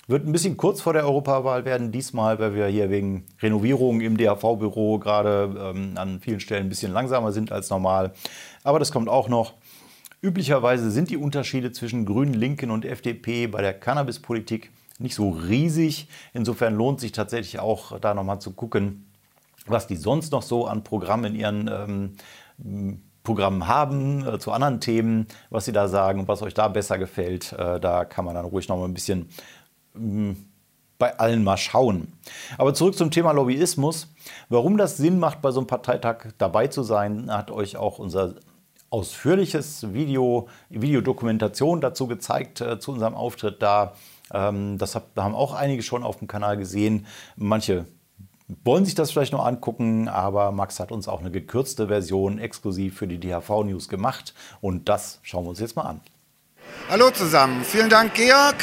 Wird 0.06 0.28
ein 0.28 0.34
bisschen 0.34 0.58
kurz 0.58 0.82
vor 0.82 0.92
der 0.92 1.06
Europawahl 1.06 1.64
werden 1.64 1.94
diesmal, 1.94 2.38
weil 2.38 2.54
wir 2.54 2.68
hier 2.68 2.90
wegen 2.90 3.26
Renovierungen 3.42 4.02
im 4.02 4.18
DHV-Büro 4.18 5.00
gerade 5.00 5.74
ähm, 5.74 5.94
an 5.96 6.20
vielen 6.20 6.42
Stellen 6.42 6.66
ein 6.66 6.70
bisschen 6.70 6.92
langsamer 6.92 7.32
sind 7.32 7.54
als 7.54 7.70
normal. 7.70 8.12
Aber 8.66 8.80
das 8.80 8.92
kommt 8.92 9.08
auch 9.08 9.30
noch. 9.30 9.54
Üblicherweise 10.24 10.90
sind 10.90 11.10
die 11.10 11.18
Unterschiede 11.18 11.74
zwischen 11.74 12.06
Grünen, 12.06 12.34
Linken 12.34 12.72
und 12.72 12.86
FDP 12.86 13.48
bei 13.48 13.62
der 13.62 13.74
Cannabispolitik 13.74 14.72
nicht 14.98 15.16
so 15.16 15.32
riesig. 15.32 16.08
Insofern 16.32 16.76
lohnt 16.76 17.02
sich 17.02 17.12
tatsächlich 17.12 17.60
auch 17.60 18.00
da 18.00 18.14
nochmal 18.14 18.40
zu 18.40 18.52
gucken, 18.52 19.06
was 19.66 19.86
die 19.86 19.98
sonst 19.98 20.32
noch 20.32 20.42
so 20.42 20.66
an 20.66 20.86
Programmen 20.86 21.26
in 21.26 21.36
ihren 21.36 22.16
ähm, 22.58 23.02
Programmen 23.24 23.68
haben, 23.68 24.26
äh, 24.26 24.40
zu 24.40 24.54
anderen 24.54 24.80
Themen, 24.80 25.28
was 25.50 25.66
sie 25.66 25.74
da 25.74 25.90
sagen 25.90 26.22
und 26.22 26.30
was 26.30 26.42
euch 26.42 26.54
da 26.54 26.70
besser 26.70 26.98
gefällt. 26.98 27.52
Äh, 27.52 27.82
da 27.82 28.06
kann 28.06 28.24
man 28.24 28.36
dann 28.36 28.46
ruhig 28.46 28.70
noch 28.70 28.78
mal 28.78 28.86
ein 28.86 28.94
bisschen 28.94 29.28
ähm, 29.94 30.38
bei 31.00 31.20
allen 31.20 31.44
mal 31.44 31.58
schauen. 31.58 32.14
Aber 32.58 32.74
zurück 32.74 32.96
zum 32.96 33.12
Thema 33.12 33.34
Lobbyismus. 33.34 34.08
Warum 34.48 34.78
das 34.78 34.96
Sinn 34.96 35.20
macht, 35.20 35.42
bei 35.42 35.52
so 35.52 35.60
einem 35.60 35.68
Parteitag 35.68 36.28
dabei 36.38 36.68
zu 36.68 36.82
sein, 36.82 37.30
hat 37.30 37.52
euch 37.52 37.76
auch 37.76 38.00
unser 38.00 38.36
ausführliches 38.94 39.92
Video, 39.92 40.48
Videodokumentation 40.70 41.82
dazu 41.82 42.08
gezeigt, 42.08 42.62
äh, 42.62 42.80
zu 42.80 42.92
unserem 42.92 43.16
Auftritt 43.16 43.62
da. 43.62 43.96
Ähm, 44.32 44.78
das 44.78 44.94
hab, 44.94 45.18
haben 45.18 45.34
auch 45.34 45.54
einige 45.54 45.82
schon 45.82 46.04
auf 46.04 46.20
dem 46.20 46.28
Kanal 46.28 46.58
gesehen. 46.58 47.08
Manche 47.36 47.88
wollen 48.64 48.86
sich 48.86 48.94
das 48.94 49.12
vielleicht 49.12 49.34
noch 49.34 49.44
angucken, 49.44 50.08
aber 50.08 50.52
Max 50.52 50.80
hat 50.80 50.92
uns 50.92 51.08
auch 51.08 51.22
eine 51.22 51.32
gekürzte 51.32 51.88
Version 51.88 52.38
exklusiv 52.38 52.96
für 52.96 53.08
die 53.08 53.20
DHV 53.20 53.64
News 53.64 53.90
gemacht 53.90 54.36
und 54.62 54.88
das 54.88 55.20
schauen 55.24 55.46
wir 55.46 55.50
uns 55.50 55.60
jetzt 55.60 55.76
mal 55.76 55.84
an. 55.84 56.02
Hallo 56.88 57.10
zusammen, 57.10 57.64
vielen 57.64 57.90
Dank 57.90 58.14
Georg. 58.14 58.58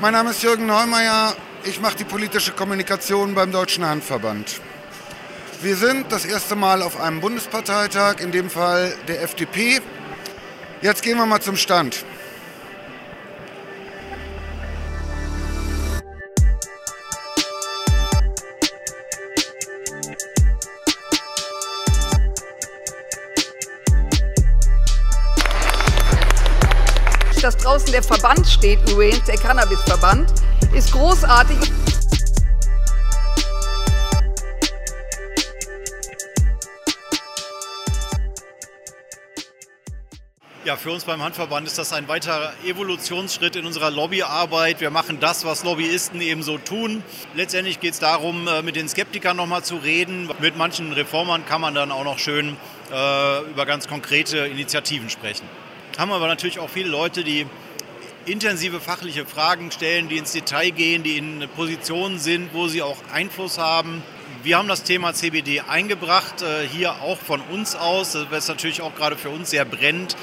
Mein 0.00 0.14
Name 0.14 0.30
ist 0.30 0.42
Jürgen 0.42 0.66
Neumeier, 0.66 1.34
ich 1.64 1.78
mache 1.80 1.96
die 1.98 2.04
politische 2.04 2.52
Kommunikation 2.52 3.34
beim 3.34 3.52
Deutschen 3.52 3.84
Handverband. 3.84 4.62
Wir 5.64 5.76
sind 5.76 6.12
das 6.12 6.26
erste 6.26 6.56
Mal 6.56 6.82
auf 6.82 7.00
einem 7.00 7.22
Bundesparteitag, 7.22 8.20
in 8.20 8.30
dem 8.32 8.50
Fall 8.50 8.94
der 9.08 9.22
FDP. 9.22 9.80
Jetzt 10.82 11.02
gehen 11.02 11.16
wir 11.16 11.24
mal 11.24 11.40
zum 11.40 11.56
Stand. 11.56 12.04
dass 27.40 27.56
draußen 27.58 27.92
der 27.92 28.02
Verband 28.02 28.46
steht, 28.46 28.80
übrigens, 28.90 29.24
der 29.24 29.36
Cannabisverband, 29.36 30.30
ist 30.74 30.92
großartig. 30.92 31.83
Für 40.78 40.90
uns 40.92 41.04
beim 41.04 41.22
Handverband 41.22 41.66
ist 41.66 41.78
das 41.78 41.92
ein 41.92 42.08
weiterer 42.08 42.52
Evolutionsschritt 42.64 43.56
in 43.56 43.66
unserer 43.66 43.90
Lobbyarbeit. 43.90 44.80
Wir 44.80 44.90
machen 44.90 45.20
das, 45.20 45.44
was 45.44 45.62
Lobbyisten 45.62 46.20
eben 46.20 46.42
so 46.42 46.58
tun. 46.58 47.02
Letztendlich 47.34 47.80
geht 47.80 47.92
es 47.92 48.00
darum, 48.00 48.48
äh, 48.48 48.62
mit 48.62 48.74
den 48.74 48.88
Skeptikern 48.88 49.36
nochmal 49.36 49.62
zu 49.62 49.76
reden. 49.76 50.30
Mit 50.40 50.56
manchen 50.56 50.92
Reformern 50.92 51.44
kann 51.44 51.60
man 51.60 51.74
dann 51.74 51.90
auch 51.90 52.04
noch 52.04 52.18
schön 52.18 52.56
äh, 52.90 53.40
über 53.50 53.66
ganz 53.66 53.88
konkrete 53.88 54.38
Initiativen 54.38 55.10
sprechen. 55.10 55.46
Haben 55.98 56.12
aber 56.12 56.26
natürlich 56.26 56.58
auch 56.58 56.70
viele 56.70 56.88
Leute, 56.88 57.24
die 57.24 57.46
intensive 58.26 58.80
fachliche 58.80 59.26
Fragen 59.26 59.70
stellen, 59.70 60.08
die 60.08 60.16
ins 60.16 60.32
Detail 60.32 60.70
gehen, 60.70 61.02
die 61.02 61.18
in 61.18 61.46
Positionen 61.56 62.18
sind, 62.18 62.54
wo 62.54 62.68
sie 62.68 62.82
auch 62.82 62.96
Einfluss 63.12 63.58
haben. 63.58 64.02
Wir 64.42 64.58
haben 64.58 64.68
das 64.68 64.82
Thema 64.82 65.14
CBD 65.14 65.60
eingebracht, 65.60 66.42
äh, 66.42 66.66
hier 66.68 67.00
auch 67.02 67.18
von 67.18 67.40
uns 67.40 67.76
aus, 67.76 68.16
was 68.30 68.48
natürlich 68.48 68.82
auch 68.82 68.94
gerade 68.94 69.16
für 69.16 69.30
uns 69.30 69.50
sehr 69.50 69.64
brennt. 69.64 70.16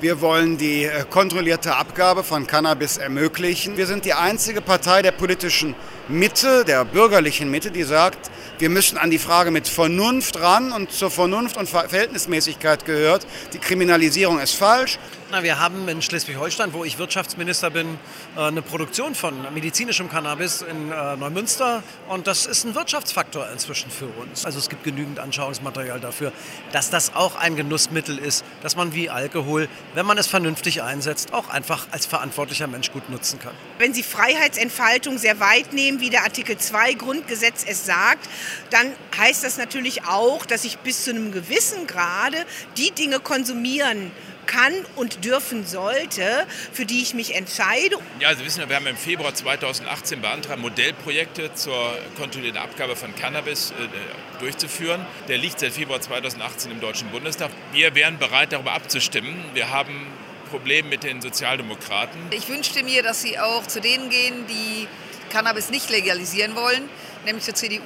Wir 0.00 0.22
wollen 0.22 0.56
die 0.56 0.84
äh, 0.84 1.04
kontrollierte 1.10 1.76
Abgabe 1.76 2.24
von 2.24 2.46
Cannabis 2.46 2.96
ermöglichen. 2.96 3.76
Wir 3.76 3.86
sind 3.86 4.06
die 4.06 4.14
einzige 4.14 4.62
Partei 4.62 5.02
der 5.02 5.12
politischen 5.12 5.74
Mitte, 6.08 6.64
der 6.64 6.86
bürgerlichen 6.86 7.50
Mitte, 7.50 7.70
die 7.70 7.82
sagt, 7.82 8.30
wir 8.58 8.70
müssen 8.70 8.96
an 8.96 9.10
die 9.10 9.18
Frage 9.18 9.50
mit 9.50 9.68
Vernunft 9.68 10.40
ran 10.40 10.72
und 10.72 10.90
zur 10.90 11.10
Vernunft 11.10 11.58
und 11.58 11.68
Verhältnismäßigkeit 11.68 12.86
gehört. 12.86 13.26
Die 13.52 13.58
Kriminalisierung 13.58 14.40
ist 14.40 14.54
falsch. 14.54 14.98
Na, 15.32 15.44
wir 15.44 15.60
haben 15.60 15.86
in 15.86 16.02
Schleswig-Holstein, 16.02 16.72
wo 16.72 16.82
ich 16.82 16.98
Wirtschaftsminister 16.98 17.70
bin, 17.70 18.00
äh, 18.36 18.40
eine 18.40 18.62
Produktion 18.62 19.14
von 19.14 19.32
medizinischem 19.54 20.10
Cannabis 20.10 20.60
in 20.60 20.90
äh, 20.90 21.16
Neumünster 21.16 21.84
und 22.08 22.26
das 22.26 22.46
ist 22.46 22.64
ein 22.64 22.74
Wirtschaftsfaktor 22.74 23.48
inzwischen 23.52 23.92
für 23.92 24.06
uns. 24.06 24.44
Also 24.44 24.58
es 24.58 24.68
gibt 24.68 24.82
genügend 24.82 25.20
Anschauungsmaterial 25.20 26.00
dafür, 26.00 26.32
dass 26.72 26.90
das 26.90 27.14
auch 27.14 27.36
ein 27.36 27.54
Genussmittel 27.54 28.18
ist, 28.18 28.44
dass 28.64 28.74
man 28.74 28.92
wie 28.92 29.08
Alkohol, 29.08 29.68
wenn 29.94 30.04
man 30.04 30.18
es 30.18 30.26
vernünftig 30.26 30.82
einsetzt, 30.82 31.32
auch 31.32 31.48
einfach 31.48 31.86
als 31.92 32.06
verantwortlicher 32.06 32.66
Mensch 32.66 32.90
gut 32.90 33.08
nutzen 33.08 33.38
kann. 33.38 33.54
Wenn 33.78 33.94
Sie 33.94 34.02
Freiheitsentfaltung 34.02 35.16
sehr 35.16 35.38
weit 35.38 35.72
nehmen, 35.72 36.00
wie 36.00 36.10
der 36.10 36.24
Artikel 36.24 36.58
2 36.58 36.94
Grundgesetz 36.94 37.64
es 37.68 37.86
sagt, 37.86 38.28
dann 38.70 38.92
heißt 39.16 39.44
das 39.44 39.58
natürlich 39.58 40.06
auch, 40.06 40.44
dass 40.44 40.64
ich 40.64 40.78
bis 40.78 41.04
zu 41.04 41.10
einem 41.10 41.30
gewissen 41.30 41.86
Grade 41.86 42.38
die 42.76 42.90
Dinge 42.90 43.20
konsumieren 43.20 44.10
kann 44.46 44.72
und 44.96 45.24
dürfen 45.24 45.66
sollte, 45.66 46.46
für 46.72 46.86
die 46.86 47.02
ich 47.02 47.14
mich 47.14 47.34
entscheide. 47.34 47.96
Ja, 48.18 48.34
Sie 48.34 48.44
wissen, 48.44 48.68
wir 48.68 48.76
haben 48.76 48.86
im 48.86 48.96
Februar 48.96 49.34
2018 49.34 50.20
beantragt, 50.20 50.60
Modellprojekte 50.60 51.54
zur 51.54 51.96
kontrollierten 52.16 52.60
Abgabe 52.60 52.96
von 52.96 53.14
Cannabis 53.14 53.70
äh, 53.72 54.40
durchzuführen. 54.40 55.04
Der 55.28 55.38
liegt 55.38 55.60
seit 55.60 55.72
Februar 55.72 56.00
2018 56.00 56.70
im 56.70 56.80
Deutschen 56.80 57.08
Bundestag. 57.10 57.50
Wir 57.72 57.94
wären 57.94 58.18
bereit, 58.18 58.52
darüber 58.52 58.72
abzustimmen. 58.72 59.36
Wir 59.54 59.70
haben 59.70 60.06
Probleme 60.50 60.88
mit 60.88 61.04
den 61.04 61.20
Sozialdemokraten. 61.20 62.20
Ich 62.30 62.48
wünschte 62.48 62.82
mir, 62.82 63.02
dass 63.02 63.22
Sie 63.22 63.38
auch 63.38 63.66
zu 63.66 63.80
denen 63.80 64.10
gehen, 64.10 64.46
die 64.48 64.88
Cannabis 65.30 65.70
nicht 65.70 65.90
legalisieren 65.90 66.56
wollen, 66.56 66.88
nämlich 67.24 67.44
zur 67.44 67.54
CDU. 67.54 67.82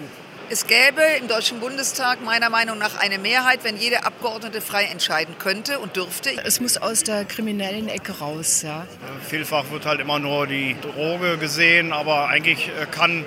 Es 0.54 0.68
gäbe 0.68 1.02
im 1.18 1.26
Deutschen 1.26 1.58
Bundestag 1.58 2.22
meiner 2.22 2.48
Meinung 2.48 2.78
nach 2.78 2.96
eine 2.96 3.18
Mehrheit, 3.18 3.64
wenn 3.64 3.76
jede 3.76 4.04
Abgeordnete 4.04 4.60
frei 4.60 4.84
entscheiden 4.84 5.34
könnte 5.40 5.80
und 5.80 5.96
dürfte. 5.96 6.30
Es 6.44 6.60
muss 6.60 6.76
aus 6.76 7.02
der 7.02 7.24
kriminellen 7.24 7.88
Ecke 7.88 8.20
raus. 8.20 8.62
Ja. 8.62 8.86
Vielfach 9.28 9.72
wird 9.72 9.84
halt 9.84 9.98
immer 9.98 10.20
nur 10.20 10.46
die 10.46 10.76
Droge 10.80 11.38
gesehen, 11.38 11.92
aber 11.92 12.28
eigentlich 12.28 12.68
äh, 12.68 12.86
kann 12.86 13.26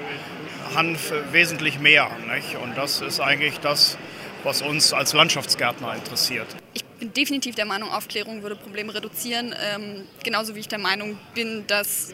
Hanf 0.74 1.12
wesentlich 1.34 1.79
mehr. 1.79 2.10
Nicht? 2.34 2.55
Und 2.63 2.77
das 2.77 3.01
ist 3.01 3.19
eigentlich 3.19 3.60
das, 3.60 3.98
was 4.46 4.62
uns 4.62 4.93
als 4.93 5.12
Landschaftsgärtner 5.12 5.96
interessiert. 5.96 6.48
Ich 6.75 6.86
bin 6.86 7.12
definitiv 7.12 7.55
der 7.55 7.65
Meinung, 7.65 7.91
Aufklärung 7.91 8.41
würde 8.41 8.55
Probleme 8.55 8.96
reduzieren. 8.96 9.53
Ähm, 9.75 10.07
genauso 10.24 10.55
wie 10.55 10.62
ich 10.62 10.69
der 10.69 10.79
Meinung 10.79 11.19
bin, 11.34 11.67
dass 11.67 12.13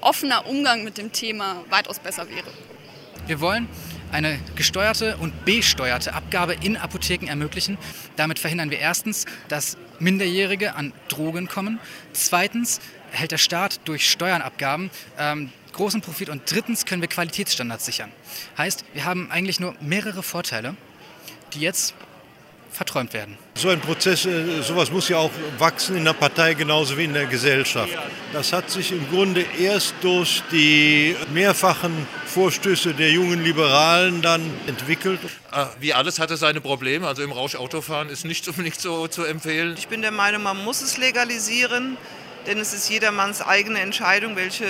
offener 0.00 0.46
Umgang 0.46 0.84
mit 0.84 0.96
dem 0.96 1.12
Thema 1.12 1.62
weitaus 1.68 1.98
besser 1.98 2.26
wäre. 2.30 2.48
Wir 3.26 3.40
wollen 3.40 3.68
eine 4.12 4.38
gesteuerte 4.54 5.16
und 5.16 5.44
besteuerte 5.44 6.14
Abgabe 6.14 6.54
in 6.54 6.76
Apotheken 6.76 7.26
ermöglichen. 7.28 7.78
Damit 8.16 8.38
verhindern 8.38 8.70
wir 8.70 8.78
erstens, 8.78 9.26
dass 9.48 9.76
Minderjährige 9.98 10.74
an 10.74 10.92
Drogen 11.08 11.48
kommen. 11.48 11.78
Zweitens 12.12 12.80
erhält 13.12 13.32
der 13.32 13.38
Staat 13.38 13.80
durch 13.84 14.10
Steuernabgaben 14.10 14.90
ähm, 15.18 15.50
großen 15.72 16.00
Profit. 16.00 16.28
Und 16.28 16.50
drittens 16.50 16.86
können 16.86 17.02
wir 17.02 17.08
Qualitätsstandards 17.08 17.86
sichern. 17.86 18.10
Heißt, 18.58 18.84
wir 18.94 19.04
haben 19.04 19.30
eigentlich 19.30 19.60
nur 19.60 19.74
mehrere 19.80 20.22
Vorteile, 20.22 20.76
die 21.52 21.60
jetzt 21.60 21.94
verträumt 22.76 23.14
werden. 23.14 23.38
So 23.54 23.70
ein 23.70 23.80
Prozess, 23.80 24.26
äh, 24.26 24.62
sowas 24.62 24.90
muss 24.90 25.08
ja 25.08 25.16
auch 25.16 25.30
wachsen 25.58 25.96
in 25.96 26.04
der 26.04 26.12
Partei 26.12 26.52
genauso 26.52 26.98
wie 26.98 27.04
in 27.04 27.14
der 27.14 27.24
Gesellschaft. 27.26 27.96
Das 28.32 28.52
hat 28.52 28.70
sich 28.70 28.92
im 28.92 29.08
Grunde 29.08 29.44
erst 29.58 29.94
durch 30.02 30.42
die 30.52 31.16
mehrfachen 31.32 32.06
Vorstöße 32.26 32.92
der 32.92 33.10
jungen 33.10 33.42
Liberalen 33.42 34.20
dann 34.20 34.42
entwickelt. 34.66 35.20
Ah, 35.50 35.68
wie 35.80 35.94
alles 35.94 36.18
hatte 36.18 36.36
seine 36.36 36.60
Probleme. 36.60 37.08
Also 37.08 37.22
im 37.22 37.32
Rausch 37.32 37.54
Autofahren 37.54 38.10
ist 38.10 38.26
nicht 38.26 38.46
unbedingt 38.48 38.78
so 38.78 39.08
zu 39.08 39.24
empfehlen. 39.24 39.74
Ich 39.78 39.88
bin 39.88 40.02
der 40.02 40.12
Meinung, 40.12 40.42
man 40.42 40.62
muss 40.62 40.82
es 40.82 40.98
legalisieren, 40.98 41.96
denn 42.46 42.58
es 42.58 42.74
ist 42.74 42.90
jedermanns 42.90 43.40
eigene 43.40 43.80
Entscheidung, 43.80 44.36
welche 44.36 44.66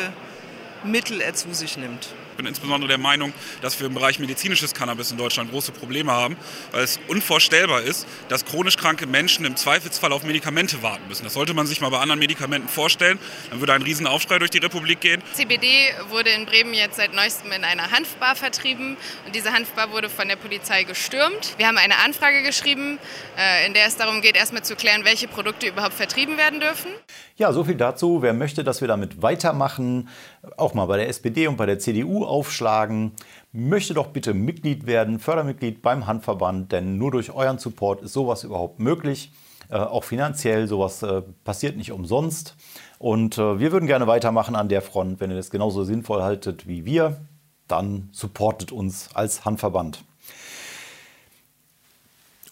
Mittel 0.84 1.20
er 1.20 1.34
zu 1.34 1.52
sich 1.52 1.76
nimmt. 1.76 2.08
Ich 2.36 2.44
bin 2.44 2.44
insbesondere 2.44 2.88
der 2.88 2.98
Meinung, 2.98 3.32
dass 3.62 3.80
wir 3.80 3.86
im 3.86 3.94
Bereich 3.94 4.18
medizinisches 4.18 4.74
Cannabis 4.74 5.10
in 5.10 5.16
Deutschland 5.16 5.50
große 5.50 5.72
Probleme 5.72 6.12
haben, 6.12 6.36
weil 6.70 6.84
es 6.84 7.00
unvorstellbar 7.08 7.80
ist, 7.80 8.06
dass 8.28 8.44
chronisch 8.44 8.76
kranke 8.76 9.06
Menschen 9.06 9.46
im 9.46 9.56
Zweifelsfall 9.56 10.12
auf 10.12 10.22
Medikamente 10.22 10.82
warten 10.82 11.08
müssen. 11.08 11.24
Das 11.24 11.32
sollte 11.32 11.54
man 11.54 11.66
sich 11.66 11.80
mal 11.80 11.88
bei 11.88 11.98
anderen 11.98 12.18
Medikamenten 12.18 12.68
vorstellen. 12.68 13.18
Dann 13.48 13.60
würde 13.60 13.72
ein 13.72 13.80
Riesenaufschrei 13.80 14.38
durch 14.38 14.50
die 14.50 14.58
Republik 14.58 15.00
gehen. 15.00 15.22
CBD 15.32 15.94
wurde 16.10 16.28
in 16.28 16.44
Bremen 16.44 16.74
jetzt 16.74 16.96
seit 16.96 17.14
neuestem 17.14 17.50
in 17.52 17.64
einer 17.64 17.90
Hanfbar 17.90 18.36
vertrieben 18.36 18.98
und 19.24 19.34
diese 19.34 19.54
Hanfbar 19.54 19.90
wurde 19.92 20.10
von 20.10 20.28
der 20.28 20.36
Polizei 20.36 20.82
gestürmt. 20.82 21.54
Wir 21.56 21.68
haben 21.68 21.78
eine 21.78 21.96
Anfrage 22.04 22.42
geschrieben, 22.42 22.98
äh, 23.38 23.66
in 23.66 23.72
der 23.72 23.86
es 23.86 23.96
darum 23.96 24.20
geht, 24.20 24.36
erstmal 24.36 24.62
zu 24.62 24.76
klären, 24.76 25.06
welche 25.06 25.26
Produkte 25.26 25.68
überhaupt 25.68 25.94
vertrieben 25.94 26.36
werden 26.36 26.60
dürfen. 26.60 26.90
Ja, 27.38 27.52
so 27.52 27.64
viel 27.64 27.74
dazu. 27.74 28.22
Wer 28.22 28.32
möchte, 28.32 28.64
dass 28.64 28.80
wir 28.80 28.88
damit 28.88 29.20
weitermachen, 29.20 30.08
auch 30.56 30.72
mal 30.72 30.86
bei 30.86 30.96
der 30.96 31.10
SPD 31.10 31.46
und 31.48 31.58
bei 31.58 31.66
der 31.66 31.78
CDU 31.78 32.24
aufschlagen, 32.24 33.12
möchte 33.52 33.92
doch 33.92 34.06
bitte 34.06 34.32
Mitglied 34.32 34.86
werden, 34.86 35.18
Fördermitglied 35.18 35.82
beim 35.82 36.06
Handverband, 36.06 36.72
denn 36.72 36.96
nur 36.96 37.10
durch 37.10 37.32
euren 37.32 37.58
Support 37.58 38.00
ist 38.00 38.14
sowas 38.14 38.42
überhaupt 38.42 38.80
möglich. 38.80 39.32
Äh, 39.68 39.76
auch 39.76 40.04
finanziell, 40.04 40.66
sowas 40.66 41.02
äh, 41.02 41.20
passiert 41.44 41.76
nicht 41.76 41.92
umsonst. 41.92 42.54
Und 42.98 43.36
äh, 43.36 43.58
wir 43.58 43.70
würden 43.70 43.86
gerne 43.86 44.06
weitermachen 44.06 44.56
an 44.56 44.70
der 44.70 44.80
Front. 44.80 45.20
Wenn 45.20 45.30
ihr 45.30 45.36
das 45.36 45.50
genauso 45.50 45.84
sinnvoll 45.84 46.22
haltet 46.22 46.66
wie 46.66 46.86
wir, 46.86 47.20
dann 47.68 48.08
supportet 48.12 48.72
uns 48.72 49.10
als 49.12 49.44
Handverband. 49.44 50.04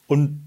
Und 0.07 0.44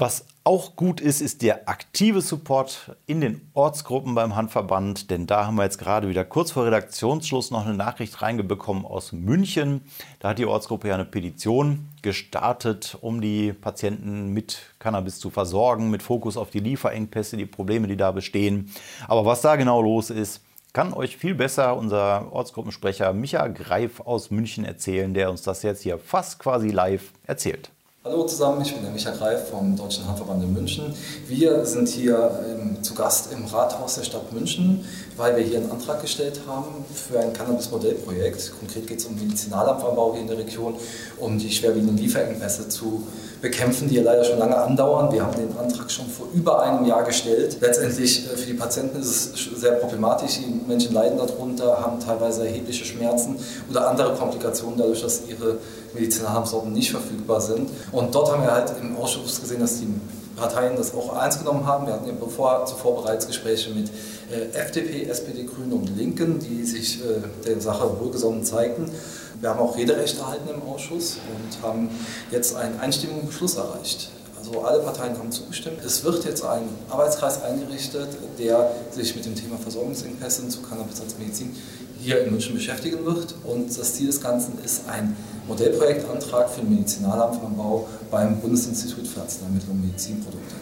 was 0.00 0.24
auch 0.42 0.74
gut 0.74 1.00
ist, 1.00 1.20
ist 1.20 1.42
der 1.42 1.68
aktive 1.68 2.22
Support 2.22 2.96
in 3.06 3.20
den 3.20 3.40
Ortsgruppen 3.52 4.14
beim 4.14 4.34
Handverband, 4.34 5.10
denn 5.10 5.26
da 5.26 5.46
haben 5.46 5.56
wir 5.56 5.64
jetzt 5.64 5.78
gerade 5.78 6.08
wieder 6.08 6.24
kurz 6.24 6.50
vor 6.52 6.64
Redaktionsschluss 6.64 7.50
noch 7.50 7.66
eine 7.66 7.74
Nachricht 7.74 8.22
reingebekommen 8.22 8.86
aus 8.86 9.12
München. 9.12 9.82
Da 10.18 10.30
hat 10.30 10.38
die 10.38 10.46
Ortsgruppe 10.46 10.88
ja 10.88 10.94
eine 10.94 11.04
Petition 11.04 11.88
gestartet, 12.00 12.96
um 13.02 13.20
die 13.20 13.52
Patienten 13.52 14.32
mit 14.32 14.62
Cannabis 14.78 15.20
zu 15.20 15.28
versorgen, 15.28 15.90
mit 15.90 16.02
Fokus 16.02 16.38
auf 16.38 16.50
die 16.50 16.60
Lieferengpässe, 16.60 17.36
die 17.36 17.46
Probleme, 17.46 17.86
die 17.86 17.96
da 17.96 18.10
bestehen. 18.10 18.72
Aber 19.06 19.26
was 19.26 19.42
da 19.42 19.56
genau 19.56 19.82
los 19.82 20.08
ist, 20.08 20.40
kann 20.72 20.94
euch 20.94 21.16
viel 21.16 21.34
besser 21.34 21.76
unser 21.76 22.32
Ortsgruppensprecher 22.32 23.12
Micha 23.12 23.48
Greif 23.48 24.00
aus 24.00 24.30
München 24.30 24.64
erzählen, 24.64 25.12
der 25.12 25.30
uns 25.30 25.42
das 25.42 25.62
jetzt 25.62 25.82
hier 25.82 25.98
fast 25.98 26.38
quasi 26.38 26.68
live 26.70 27.12
erzählt. 27.26 27.70
Hallo 28.02 28.24
zusammen, 28.24 28.62
ich 28.62 28.72
bin 28.72 28.82
der 28.82 28.92
Michael 28.92 29.18
Greif 29.18 29.50
vom 29.50 29.76
Deutschen 29.76 30.06
Handverband 30.06 30.42
in 30.42 30.54
München. 30.54 30.94
Wir 31.28 31.66
sind 31.66 31.86
hier 31.86 32.30
ähm, 32.48 32.82
zu 32.82 32.94
Gast 32.94 33.30
im 33.30 33.44
Rathaus 33.44 33.96
der 33.96 34.04
Stadt 34.04 34.32
München, 34.32 34.86
weil 35.18 35.36
wir 35.36 35.44
hier 35.44 35.58
einen 35.58 35.70
Antrag 35.70 36.00
gestellt 36.00 36.40
haben 36.46 36.82
für 36.94 37.20
ein 37.20 37.34
Cannabis-Modellprojekt. 37.34 38.54
Konkret 38.58 38.86
geht 38.86 39.00
es 39.00 39.04
um 39.04 39.16
Medizinalabwau 39.16 40.12
hier 40.14 40.22
in 40.22 40.28
der 40.28 40.38
Region, 40.38 40.76
um 41.18 41.38
die 41.38 41.52
schwerwiegenden 41.52 41.98
Lieferengpässe 41.98 42.70
zu 42.70 43.06
bekämpfen, 43.40 43.88
die 43.88 43.96
ja 43.96 44.02
leider 44.02 44.24
schon 44.24 44.38
lange 44.38 44.56
andauern. 44.56 45.12
Wir 45.12 45.22
haben 45.22 45.36
den 45.36 45.56
Antrag 45.56 45.90
schon 45.90 46.06
vor 46.06 46.26
über 46.34 46.62
einem 46.62 46.84
Jahr 46.84 47.04
gestellt. 47.04 47.56
Letztendlich 47.60 48.26
äh, 48.26 48.36
für 48.36 48.46
die 48.46 48.54
Patienten 48.54 49.00
ist 49.00 49.34
es 49.34 49.60
sehr 49.60 49.72
problematisch. 49.72 50.38
Die 50.38 50.68
Menschen 50.68 50.94
leiden 50.94 51.18
darunter, 51.18 51.80
haben 51.80 52.00
teilweise 52.00 52.46
erhebliche 52.46 52.84
Schmerzen 52.84 53.36
oder 53.70 53.88
andere 53.88 54.14
Komplikationen 54.14 54.78
dadurch, 54.78 55.02
dass 55.02 55.22
ihre 55.28 55.56
Medizinalsorten 55.94 56.72
nicht 56.72 56.90
verfügbar 56.90 57.40
sind. 57.40 57.70
Und 57.92 58.14
dort 58.14 58.32
haben 58.32 58.42
wir 58.42 58.52
halt 58.52 58.72
im 58.80 58.96
Ausschuss 58.96 59.40
gesehen, 59.40 59.60
dass 59.60 59.78
die 59.78 59.88
Parteien 60.36 60.76
das 60.76 60.94
auch 60.94 61.16
ernst 61.16 61.38
genommen 61.38 61.66
haben. 61.66 61.86
Wir 61.86 61.94
hatten 61.94 62.08
ja 62.08 62.14
bevor, 62.18 62.64
zuvor 62.66 63.02
bereits 63.02 63.26
Gespräche 63.26 63.70
mit 63.70 63.90
äh, 64.30 64.56
FDP, 64.56 65.04
SPD, 65.04 65.44
Grünen 65.44 65.72
und 65.72 65.96
Linken, 65.96 66.38
die 66.38 66.64
sich 66.64 67.00
äh, 67.00 67.46
der 67.46 67.60
Sache 67.60 67.90
wohlgesonnen 68.00 68.44
zeigten. 68.44 68.90
Wir 69.40 69.48
haben 69.48 69.60
auch 69.60 69.74
Rederecht 69.74 70.18
erhalten 70.18 70.50
im 70.50 70.62
Ausschuss 70.68 71.16
und 71.16 71.66
haben 71.66 71.88
jetzt 72.30 72.54
einen 72.54 72.78
einstimmigen 72.78 73.26
Beschluss 73.26 73.56
erreicht. 73.56 74.10
Also 74.38 74.60
alle 74.60 74.80
Parteien 74.80 75.16
haben 75.16 75.32
zugestimmt. 75.32 75.82
Es 75.84 76.04
wird 76.04 76.26
jetzt 76.26 76.44
ein 76.44 76.68
Arbeitskreis 76.90 77.42
eingerichtet, 77.42 78.08
der 78.38 78.70
sich 78.90 79.16
mit 79.16 79.24
dem 79.24 79.34
Thema 79.34 79.56
Versorgungsengpässe 79.56 80.46
zu 80.48 80.60
Cannabis 80.60 81.00
als 81.00 81.16
Medizin 81.18 81.56
hier 81.98 82.22
in 82.22 82.32
München 82.32 82.54
beschäftigen 82.54 83.04
wird. 83.06 83.34
Und 83.44 83.78
das 83.78 83.94
Ziel 83.94 84.08
des 84.08 84.20
Ganzen 84.20 84.58
ist 84.62 84.86
ein 84.88 85.16
Modellprojektantrag 85.48 86.50
für 86.50 86.60
den 86.60 86.70
Medizinalampfanbau 86.70 87.88
beim 88.10 88.40
Bundesinstitut 88.40 89.06
für 89.06 89.22
Arzneimittel 89.22 89.70
und 89.70 89.80
Medizinprodukte. 89.80 90.54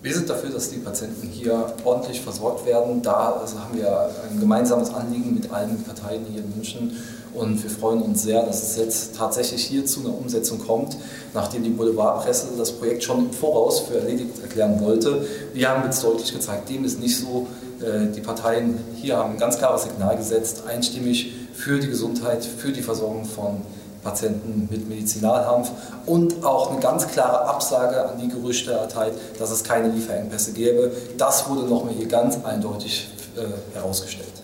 Wir 0.00 0.14
sind 0.14 0.28
dafür, 0.28 0.50
dass 0.50 0.70
die 0.70 0.78
Patienten 0.78 1.28
hier 1.28 1.74
ordentlich 1.84 2.20
versorgt 2.20 2.66
werden. 2.66 3.02
Da 3.02 3.38
also 3.40 3.60
haben 3.60 3.76
wir 3.76 4.10
ein 4.28 4.40
gemeinsames 4.40 4.92
Anliegen 4.92 5.34
mit 5.34 5.52
allen 5.52 5.82
Parteien 5.84 6.24
hier 6.28 6.42
in 6.42 6.50
München 6.56 6.96
und 7.34 7.62
wir 7.62 7.70
freuen 7.70 8.02
uns 8.02 8.22
sehr, 8.22 8.42
dass 8.42 8.62
es 8.62 8.76
jetzt 8.76 9.16
tatsächlich 9.16 9.64
hier 9.64 9.86
zu 9.86 10.00
einer 10.00 10.16
Umsetzung 10.16 10.58
kommt, 10.58 10.96
nachdem 11.32 11.62
die 11.62 11.70
Boulevardpresse 11.70 12.48
das 12.58 12.72
Projekt 12.72 13.04
schon 13.04 13.26
im 13.26 13.32
Voraus 13.32 13.80
für 13.80 13.98
erledigt 13.98 14.40
erklären 14.42 14.80
wollte. 14.80 15.26
Wir 15.54 15.70
haben 15.70 15.84
jetzt 15.84 16.04
deutlich 16.04 16.32
gezeigt, 16.32 16.68
dem 16.68 16.84
ist 16.84 17.00
nicht 17.00 17.18
so. 17.18 17.46
Äh, 17.80 18.12
die 18.14 18.20
Parteien 18.20 18.78
hier 18.96 19.16
haben 19.16 19.32
ein 19.32 19.38
ganz 19.38 19.58
klares 19.58 19.84
Signal 19.84 20.16
gesetzt, 20.16 20.64
einstimmig 20.66 21.32
für 21.54 21.78
die 21.78 21.88
Gesundheit, 21.88 22.44
für 22.44 22.70
die 22.72 22.82
Versorgung 22.82 23.24
von 23.24 23.62
Patienten 24.02 24.68
mit 24.70 24.88
Medizinalhanf 24.88 25.70
und 26.06 26.44
auch 26.44 26.70
eine 26.70 26.80
ganz 26.80 27.06
klare 27.08 27.46
Absage 27.46 28.04
an 28.04 28.18
die 28.18 28.28
Gerüchte 28.28 28.72
erteilt, 28.72 29.14
dass 29.38 29.50
es 29.50 29.62
keine 29.62 29.88
Lieferengpässe 29.88 30.52
gäbe. 30.52 30.90
Das 31.16 31.48
wurde 31.48 31.62
nochmal 31.62 31.94
hier 31.94 32.08
ganz 32.08 32.44
eindeutig 32.44 33.08
äh, 33.36 33.76
herausgestellt. 33.76 34.41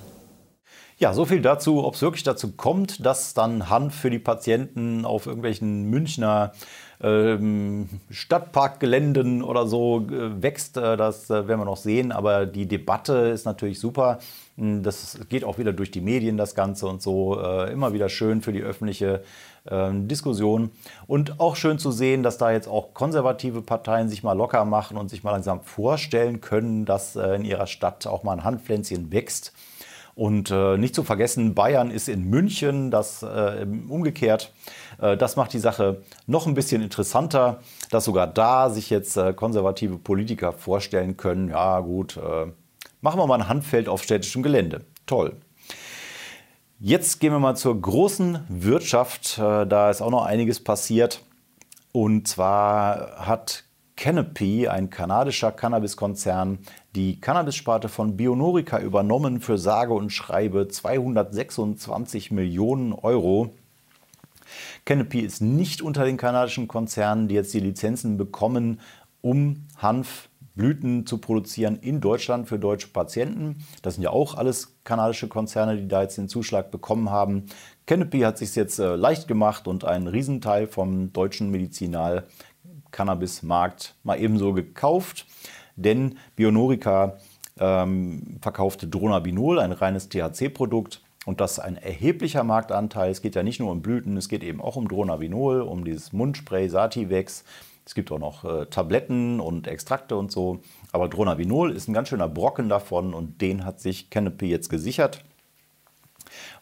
Ja, 1.01 1.15
so 1.15 1.27
viel 1.27 1.41
dazu, 1.41 1.85
ob 1.85 1.95
es 1.95 2.03
wirklich 2.03 2.25
dazu 2.25 2.51
kommt, 2.51 3.07
dass 3.07 3.33
dann 3.33 3.71
Hanf 3.71 3.95
für 3.95 4.11
die 4.11 4.19
Patienten 4.19 5.05
auf 5.05 5.27
irgendwelchen 5.27 5.85
Münchner 5.85 6.51
ähm, 7.01 7.89
Stadtparkgeländen 8.11 9.45
oder 9.45 9.69
so 9.69 10.05
äh, 10.11 10.43
wächst, 10.43 10.77
äh, 10.77 10.97
das 10.97 11.31
äh, 11.31 11.47
werden 11.47 11.61
wir 11.61 11.67
noch 11.67 11.77
sehen. 11.77 12.11
Aber 12.11 12.47
die 12.47 12.67
Debatte 12.67 13.13
ist 13.13 13.45
natürlich 13.45 13.79
super. 13.79 14.19
Hm, 14.57 14.83
das 14.83 15.21
geht 15.29 15.45
auch 15.45 15.57
wieder 15.57 15.73
durch 15.73 15.93
die 15.93 16.01
Medien, 16.01 16.37
das 16.37 16.57
Ganze 16.57 16.89
und 16.89 17.01
so. 17.01 17.41
Äh, 17.41 17.73
immer 17.73 17.93
wieder 17.93 18.09
schön 18.09 18.43
für 18.43 18.53
die 18.53 18.63
öffentliche 18.63 19.23
ähm, 19.71 20.09
Diskussion. 20.09 20.73
Und 21.07 21.39
auch 21.39 21.55
schön 21.55 21.79
zu 21.79 21.93
sehen, 21.93 22.25
dass 22.25 22.39
da 22.39 22.51
jetzt 22.51 22.67
auch 22.67 22.93
konservative 22.93 23.63
Parteien 23.63 24.09
sich 24.09 24.25
mal 24.25 24.33
locker 24.33 24.65
machen 24.65 24.97
und 24.97 25.11
sich 25.11 25.23
mal 25.23 25.31
langsam 25.31 25.63
vorstellen 25.63 26.41
können, 26.41 26.87
dass 26.87 27.15
äh, 27.15 27.37
in 27.37 27.45
ihrer 27.45 27.69
Stadt 27.69 28.09
auch 28.09 28.25
mal 28.25 28.33
ein 28.33 28.43
Handpflänzchen 28.43 29.13
wächst. 29.13 29.53
Und 30.19 30.51
äh, 30.51 30.77
nicht 30.79 30.97
zu 30.97 31.05
vergessen, 31.05 31.55
Bayern 31.55 31.93
ist 31.93 32.09
in 32.09 32.25
München, 32.29 32.91
das 32.91 33.23
äh, 33.23 33.65
umgekehrt. 33.89 34.53
Äh, 35.01 35.17
das 35.17 35.37
macht 35.37 35.53
die 35.53 35.61
Sache 35.61 36.03
noch 36.27 36.49
ein 36.49 36.55
bisschen 36.55 36.83
interessanter, 36.83 37.61
dass 37.93 38.07
sogar 38.07 38.27
da 38.27 38.69
sich 38.69 38.91
jetzt 38.91 39.17
äh, 39.17 39.33
konservative 39.33 39.97
Politiker 39.97 40.53
vorstellen 40.53 41.17
können, 41.17 41.51
ja 41.51 41.79
gut, 41.79 42.17
äh, 42.17 42.51
machen 43.01 43.21
wir 43.21 43.29
mal 43.29 43.41
ein 43.41 43.49
Handfeld 43.49 43.89
auf 43.89 44.03
städtischem 44.03 44.43
Gelände. 44.43 44.81
Toll. 45.07 45.37
Jetzt 46.81 47.21
gehen 47.21 47.31
wir 47.31 47.39
mal 47.39 47.55
zur 47.55 47.81
großen 47.81 48.41
Wirtschaft. 48.49 49.39
Äh, 49.39 49.69
da 49.69 49.89
ist 49.89 50.01
auch 50.01 50.11
noch 50.11 50.25
einiges 50.27 50.59
passiert. 50.59 51.23
Und 51.93 52.27
zwar 52.27 53.25
hat 53.25 53.63
Canopy, 53.99 54.69
ein 54.69 54.91
kanadischer 54.91 55.51
Cannabiskonzern, 55.51 56.61
die 56.95 57.21
Cannabis-Sparte 57.21 57.89
von 57.89 58.17
Bionorica 58.17 58.79
übernommen 58.79 59.41
für 59.41 59.59
sage 59.59 59.93
und 59.93 60.11
schreibe 60.11 60.69
226 60.69 62.31
Millionen 62.31 62.93
Euro. 62.93 63.51
Canopy 64.85 65.19
ist 65.19 65.43
nicht 65.43 65.83
unter 65.83 66.05
den 66.05 66.17
kanadischen 66.17 66.69
Konzernen, 66.69 67.27
die 67.27 67.35
jetzt 67.35 67.53
die 67.53 67.59
Lizenzen 67.59 68.17
bekommen, 68.17 68.79
um 69.21 69.67
Hanfblüten 69.79 71.05
zu 71.05 71.19
produzieren 71.19 71.81
in 71.81 72.01
Deutschland 72.01 72.47
für 72.47 72.61
deutsche 72.61 72.89
Patienten. 72.89 73.65
Das 73.83 73.95
sind 73.97 74.05
ja 74.05 74.11
auch 74.11 74.37
alles 74.37 74.77
kanadische 74.85 75.27
Konzerne, 75.27 75.77
die 75.77 75.89
da 75.89 76.03
jetzt 76.03 76.19
den 76.19 76.29
Zuschlag 76.29 76.71
bekommen 76.71 77.11
haben. 77.11 77.47
Canopy 77.87 78.21
hat 78.21 78.39
sich 78.39 78.55
jetzt 78.55 78.79
äh, 78.79 78.95
leicht 78.95 79.27
gemacht 79.27 79.67
und 79.67 79.85
einen 79.85 80.07
Riesenteil 80.07 80.69
vom 80.69 81.13
deutschen 81.13 81.51
Medizinal 81.51 82.29
Cannabismarkt 82.91 83.95
mal 84.03 84.21
ebenso 84.21 84.53
gekauft, 84.53 85.27
denn 85.77 86.19
Bionorica 86.37 87.19
ähm, 87.59 88.39
verkaufte 88.41 88.89
Dronabinol, 88.89 89.59
ein 89.59 89.73
reines 89.73 90.09
THC-Produkt. 90.09 91.03
Und 91.27 91.41
das 91.41 91.53
ist 91.53 91.59
ein 91.59 91.77
erheblicher 91.77 92.45
Marktanteil. 92.45 93.11
Es 93.11 93.21
geht 93.21 93.35
ja 93.35 93.43
nicht 93.43 93.61
nur 93.61 93.71
um 93.71 93.83
Blüten, 93.83 94.17
es 94.17 94.29
geht 94.29 94.43
eben 94.43 94.61
auch 94.61 94.77
um 94.77 94.89
Dronabinol, 94.89 95.61
um 95.61 95.85
dieses 95.85 96.13
Mundspray 96.13 96.69
Sativex. 96.69 97.45
Es 97.85 97.95
gibt 97.95 98.13
auch 98.13 98.19
noch 98.19 98.45
äh, 98.45 98.67
Tabletten 98.67 99.41
und 99.41 99.67
Extrakte 99.67 100.17
und 100.17 100.31
so. 100.31 100.61
Aber 100.93 101.09
Dronabinol 101.09 101.73
ist 101.73 101.89
ein 101.89 101.95
ganz 101.95 102.09
schöner 102.09 102.29
Brocken 102.29 102.69
davon 102.69 103.15
und 103.15 103.41
den 103.41 103.65
hat 103.65 103.81
sich 103.81 104.11
Canopy 104.11 104.47
jetzt 104.47 104.69
gesichert. 104.69 105.25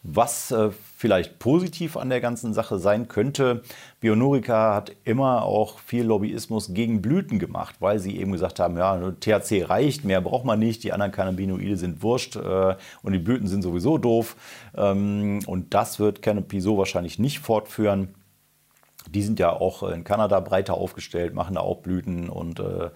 Was 0.03 0.51
äh, 0.51 0.69
vielleicht 0.97 1.39
positiv 1.39 1.97
an 1.97 2.09
der 2.09 2.21
ganzen 2.21 2.53
Sache 2.53 2.79
sein 2.79 3.07
könnte, 3.07 3.61
Bionorica 3.99 4.75
hat 4.75 4.91
immer 5.03 5.43
auch 5.43 5.79
viel 5.79 6.05
Lobbyismus 6.05 6.73
gegen 6.73 7.01
Blüten 7.01 7.39
gemacht, 7.39 7.75
weil 7.79 7.99
sie 7.99 8.17
eben 8.17 8.31
gesagt 8.31 8.59
haben, 8.59 8.77
ja, 8.77 9.11
THC 9.19 9.63
reicht, 9.69 10.05
mehr 10.05 10.21
braucht 10.21 10.45
man 10.45 10.59
nicht, 10.59 10.83
die 10.83 10.93
anderen 10.93 11.11
Cannabinoide 11.11 11.77
sind 11.77 12.01
wurscht 12.01 12.35
äh, 12.35 12.75
und 13.03 13.13
die 13.13 13.19
Blüten 13.19 13.47
sind 13.47 13.61
sowieso 13.61 13.97
doof. 13.97 14.35
Ähm, 14.75 15.39
und 15.45 15.73
das 15.73 15.99
wird 15.99 16.21
Canopy 16.21 16.61
so 16.61 16.77
wahrscheinlich 16.77 17.19
nicht 17.19 17.39
fortführen. 17.39 18.15
Die 19.09 19.23
sind 19.23 19.39
ja 19.39 19.51
auch 19.51 19.83
in 19.83 20.03
Kanada 20.03 20.39
breiter 20.39 20.73
aufgestellt, 20.73 21.33
machen 21.33 21.55
da 21.55 21.61
auch 21.61 21.77
Blüten 21.77 22.29
und 22.29 22.59
äh, 22.59 22.89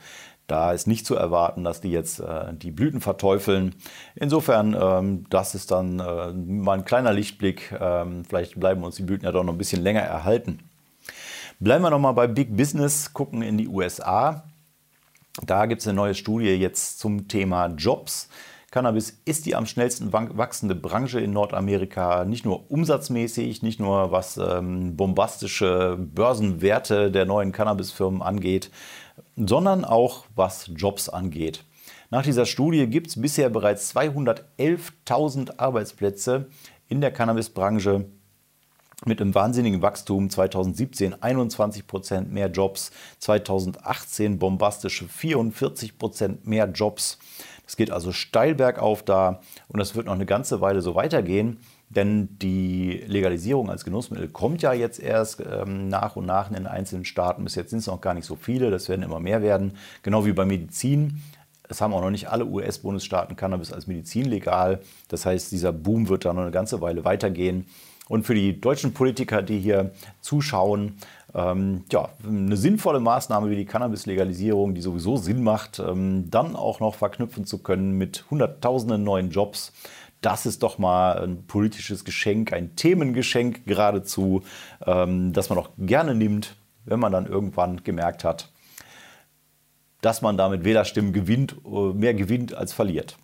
da 0.52 0.74
ist 0.74 0.86
nicht 0.86 1.06
zu 1.06 1.16
erwarten, 1.16 1.64
dass 1.64 1.80
die 1.80 1.92
jetzt 1.92 2.20
äh, 2.20 2.54
die 2.54 2.72
Blüten 2.72 3.00
verteufeln. 3.00 3.74
Insofern, 4.16 4.76
ähm, 4.78 5.26
das 5.30 5.56
ist 5.56 5.72
dann 5.72 6.00
äh, 6.00 6.34
mal 6.34 6.80
ein 6.80 6.86
kleiner 6.86 7.14
Lichtblick. 7.14 7.74
Ähm, 7.80 8.26
vielleicht 8.28 8.60
bleiben 8.60 8.84
uns 8.84 8.98
die 8.98 9.04
Blüten 9.04 9.24
ja 9.24 9.32
doch 9.32 9.46
noch 9.46 9.54
ein 9.54 9.58
bisschen 9.58 9.82
länger 9.82 10.02
erhalten. 10.02 10.60
Bleiben 11.62 11.86
wir 11.86 11.90
noch 11.90 12.00
mal 12.00 12.12
bei 12.12 12.28
Big 12.28 12.58
Business, 12.58 13.14
gucken 13.14 13.42
in 13.42 13.58
die 13.58 13.70
USA. 13.70 14.44
Da 15.46 15.68
gibt 15.68 15.80
es 15.82 15.88
eine 15.88 15.96
neue 15.96 16.16
Studie 16.16 16.50
jetzt 16.50 17.00
zum 17.00 17.30
Thema 17.30 17.68
Jobs. 17.68 18.28
Cannabis 18.72 19.22
ist 19.26 19.46
die 19.46 19.56
am 19.56 19.66
schnellsten 19.66 20.12
wachsende 20.12 20.76
Branche 20.76 21.20
in 21.20 21.32
Nordamerika, 21.32 22.24
nicht 22.26 22.46
nur 22.46 22.72
umsatzmäßig, 22.72 23.64
nicht 23.64 23.80
nur 23.80 24.12
was 24.12 24.38
ähm, 24.38 24.96
bombastische 24.96 25.98
Börsenwerte 25.98 27.12
der 27.12 27.26
neuen 27.26 27.52
Cannabisfirmen 27.52 28.22
angeht, 28.22 28.72
sondern 29.36 29.86
auch 29.86 30.26
was 30.36 30.70
Jobs 30.76 31.10
angeht. 31.10 31.64
Nach 32.10 32.24
dieser 32.24 32.46
Studie 32.46 32.88
gibt 32.88 33.08
es 33.08 33.22
bisher 33.22 33.50
bereits 33.50 33.96
211.000 33.96 35.58
Arbeitsplätze 35.58 36.48
in 36.90 37.00
der 37.00 37.12
Cannabisbranche 37.12 38.06
mit 39.06 39.22
einem 39.22 39.34
wahnsinnigen 39.34 39.82
Wachstum. 39.82 40.30
2017 40.30 41.22
21 41.22 41.88
Prozent 41.88 42.32
mehr 42.32 42.50
Jobs, 42.50 42.92
2018 43.20 44.40
bombastische 44.40 45.08
44 45.08 45.98
Prozent 45.98 46.46
mehr 46.46 46.68
Jobs. 46.68 47.18
Es 47.66 47.78
geht 47.78 47.92
also 47.92 48.12
steil 48.12 48.56
bergauf 48.56 49.04
da 49.04 49.40
und 49.70 49.80
das 49.80 49.96
wird 49.96 50.08
noch 50.08 50.14
eine 50.14 50.26
ganze 50.26 50.60
Weile 50.60 50.82
so 50.82 50.96
weitergehen. 50.96 51.60
Denn 51.96 52.38
die 52.40 53.04
Legalisierung 53.06 53.70
als 53.70 53.84
Genussmittel 53.84 54.30
kommt 54.30 54.62
ja 54.62 54.72
jetzt 54.72 55.00
erst 55.00 55.42
ähm, 55.42 55.90
nach 55.90 56.16
und 56.16 56.26
nach 56.26 56.50
in 56.50 56.56
den 56.56 56.68
einzelnen 56.68 57.04
Staaten. 57.04 57.44
Bis 57.44 57.56
jetzt 57.56 57.72
sind 57.72 57.80
es 57.80 57.88
noch 57.88 58.00
gar 58.00 58.14
nicht 58.14 58.26
so 58.26 58.36
viele, 58.36 58.72
das 58.72 58.88
werden 58.88 59.04
immer 59.04 59.20
mehr 59.20 59.42
werden. 59.42 59.74
Genau 60.02 60.26
wie 60.26 60.32
bei 60.32 60.46
Medizin. 60.46 61.22
Es 61.68 61.82
haben 61.82 61.94
auch 61.94 62.02
noch 62.02 62.10
nicht 62.10 62.30
alle 62.30 62.46
US-Bundesstaaten 62.46 63.36
Cannabis 63.36 63.74
als 63.74 63.88
Medizin 63.88 64.26
legal. 64.26 64.82
Das 65.10 65.26
heißt, 65.26 65.52
dieser 65.52 65.74
Boom 65.74 66.08
wird 66.08 66.26
da 66.26 66.34
noch 66.34 66.42
eine 66.42 66.52
ganze 66.52 66.82
Weile 66.82 67.04
weitergehen. 67.04 67.66
Und 68.08 68.24
für 68.26 68.36
die 68.36 68.60
deutschen 68.60 68.94
Politiker, 68.94 69.42
die 69.42 69.60
hier 69.60 69.92
zuschauen, 70.20 70.98
ähm, 71.34 71.86
ja, 71.92 72.10
eine 72.28 72.58
sinnvolle 72.58 73.00
Maßnahme 73.00 73.50
wie 73.50 73.56
die 73.56 73.66
Cannabis-Legalisierung, 73.66 74.76
die 74.76 74.82
sowieso 74.82 75.16
Sinn 75.16 75.44
macht, 75.44 75.80
ähm, 75.80 76.30
dann 76.30 76.56
auch 76.56 76.82
noch 76.82 76.96
verknüpfen 76.96 77.46
zu 77.46 77.60
können 77.60 77.98
mit 77.98 78.26
Hunderttausenden 78.30 79.04
neuen 79.04 79.30
Jobs. 79.30 79.72
Das 80.22 80.46
ist 80.46 80.62
doch 80.62 80.78
mal 80.78 81.18
ein 81.24 81.48
politisches 81.48 82.06
Geschenk, 82.06 82.54
ein 82.54 82.76
Themengeschenk 82.76 83.66
geradezu, 83.66 84.44
ähm, 84.86 85.34
das 85.34 85.50
man 85.50 85.58
auch 85.58 85.70
gerne 85.80 86.14
nimmt, 86.14 86.56
wenn 86.86 87.00
man 87.00 87.12
dann 87.12 87.26
irgendwann 87.26 87.84
gemerkt 87.84 88.24
hat, 88.24 88.52
dass 90.02 90.22
man 90.22 90.38
damit 90.38 90.64
Wählerstimmen 90.64 91.12
gewinnt, 91.12 91.56
äh, 91.66 91.94
mehr 91.94 92.14
gewinnt 92.14 92.54
als 92.54 92.72
verliert. 92.72 93.18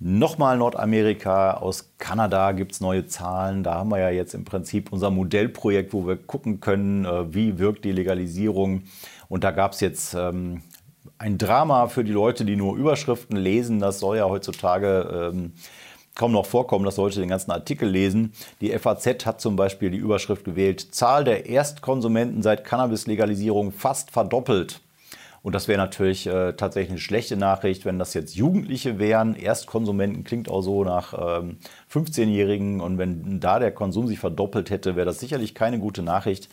Nochmal 0.00 0.56
Nordamerika, 0.58 1.54
aus 1.54 1.92
Kanada 1.98 2.52
gibt 2.52 2.70
es 2.72 2.80
neue 2.80 3.06
Zahlen. 3.06 3.64
Da 3.64 3.74
haben 3.74 3.90
wir 3.90 3.98
ja 3.98 4.10
jetzt 4.10 4.32
im 4.32 4.44
Prinzip 4.44 4.92
unser 4.92 5.10
Modellprojekt, 5.10 5.92
wo 5.92 6.06
wir 6.06 6.16
gucken 6.16 6.60
können, 6.60 7.04
äh, 7.04 7.34
wie 7.34 7.58
wirkt 7.58 7.84
die 7.84 7.92
Legalisierung. 7.92 8.84
Und 9.28 9.42
da 9.42 9.50
gab 9.50 9.72
es 9.72 9.80
jetzt 9.80 10.14
ähm, 10.14 10.62
ein 11.18 11.38
Drama 11.38 11.88
für 11.88 12.04
die 12.04 12.12
Leute, 12.12 12.44
die 12.44 12.56
nur 12.56 12.76
Überschriften 12.76 13.36
lesen. 13.36 13.80
Das 13.80 13.98
soll 13.98 14.16
ja 14.16 14.28
heutzutage 14.28 15.32
ähm, 15.32 15.52
kaum 16.14 16.32
noch 16.32 16.46
vorkommen, 16.46 16.84
dass 16.84 16.96
Leute 16.96 17.20
den 17.20 17.28
ganzen 17.28 17.50
Artikel 17.50 17.88
lesen. 17.88 18.32
Die 18.60 18.76
FAZ 18.76 19.26
hat 19.26 19.40
zum 19.40 19.56
Beispiel 19.56 19.90
die 19.90 19.98
Überschrift 19.98 20.44
gewählt, 20.44 20.94
Zahl 20.94 21.24
der 21.24 21.48
Erstkonsumenten 21.48 22.42
seit 22.42 22.64
Cannabis-Legalisierung 22.64 23.72
fast 23.72 24.10
verdoppelt. 24.10 24.80
Und 25.42 25.54
das 25.54 25.68
wäre 25.68 25.78
natürlich 25.78 26.26
äh, 26.26 26.52
tatsächlich 26.54 26.90
eine 26.90 26.98
schlechte 26.98 27.36
Nachricht, 27.36 27.84
wenn 27.84 27.98
das 27.98 28.12
jetzt 28.14 28.34
Jugendliche 28.34 28.98
wären. 28.98 29.36
Erstkonsumenten 29.36 30.24
klingt 30.24 30.48
auch 30.48 30.62
so 30.62 30.82
nach 30.82 31.14
ähm, 31.40 31.58
15-Jährigen. 31.92 32.80
Und 32.80 32.98
wenn 32.98 33.38
da 33.38 33.60
der 33.60 33.72
Konsum 33.72 34.08
sich 34.08 34.18
verdoppelt 34.18 34.70
hätte, 34.70 34.96
wäre 34.96 35.06
das 35.06 35.20
sicherlich 35.20 35.54
keine 35.54 35.78
gute 35.78 36.02
Nachricht. 36.02 36.48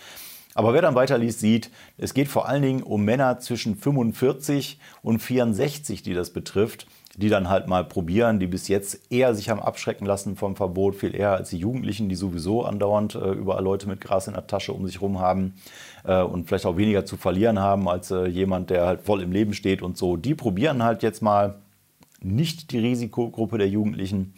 Aber 0.55 0.73
wer 0.73 0.81
dann 0.81 0.95
weiterliest, 0.95 1.39
sieht, 1.39 1.69
es 1.97 2.15
geht 2.15 2.27
vor 2.27 2.47
allen 2.47 2.63
Dingen 2.63 2.81
um 2.81 3.05
Männer 3.05 3.39
zwischen 3.39 3.75
45 3.75 4.79
und 5.03 5.19
64, 5.19 6.01
die 6.01 6.13
das 6.15 6.31
betrifft 6.31 6.87
die 7.17 7.29
dann 7.29 7.49
halt 7.49 7.67
mal 7.67 7.83
probieren, 7.83 8.39
die 8.39 8.47
bis 8.47 8.67
jetzt 8.67 9.11
eher 9.11 9.33
sich 9.35 9.49
haben 9.49 9.61
abschrecken 9.61 10.05
lassen 10.05 10.35
vom 10.35 10.55
Verbot, 10.55 10.95
viel 10.95 11.15
eher 11.15 11.31
als 11.31 11.49
die 11.49 11.57
Jugendlichen, 11.57 12.09
die 12.09 12.15
sowieso 12.15 12.63
andauernd 12.63 13.15
äh, 13.15 13.31
überall 13.31 13.63
Leute 13.63 13.87
mit 13.87 14.01
Gras 14.01 14.27
in 14.27 14.33
der 14.33 14.47
Tasche 14.47 14.73
um 14.73 14.85
sich 14.85 14.95
herum 14.95 15.19
haben 15.19 15.53
äh, 16.03 16.21
und 16.21 16.47
vielleicht 16.47 16.65
auch 16.65 16.77
weniger 16.77 17.05
zu 17.05 17.15
verlieren 17.15 17.59
haben 17.59 17.87
als 17.87 18.11
äh, 18.11 18.25
jemand, 18.25 18.69
der 18.69 18.85
halt 18.85 19.01
voll 19.01 19.21
im 19.21 19.31
Leben 19.31 19.53
steht 19.53 19.81
und 19.81 19.97
so. 19.97 20.17
Die 20.17 20.35
probieren 20.35 20.83
halt 20.83 21.03
jetzt 21.03 21.21
mal 21.21 21.55
nicht 22.21 22.71
die 22.71 22.79
Risikogruppe 22.79 23.57
der 23.57 23.69
Jugendlichen. 23.69 24.33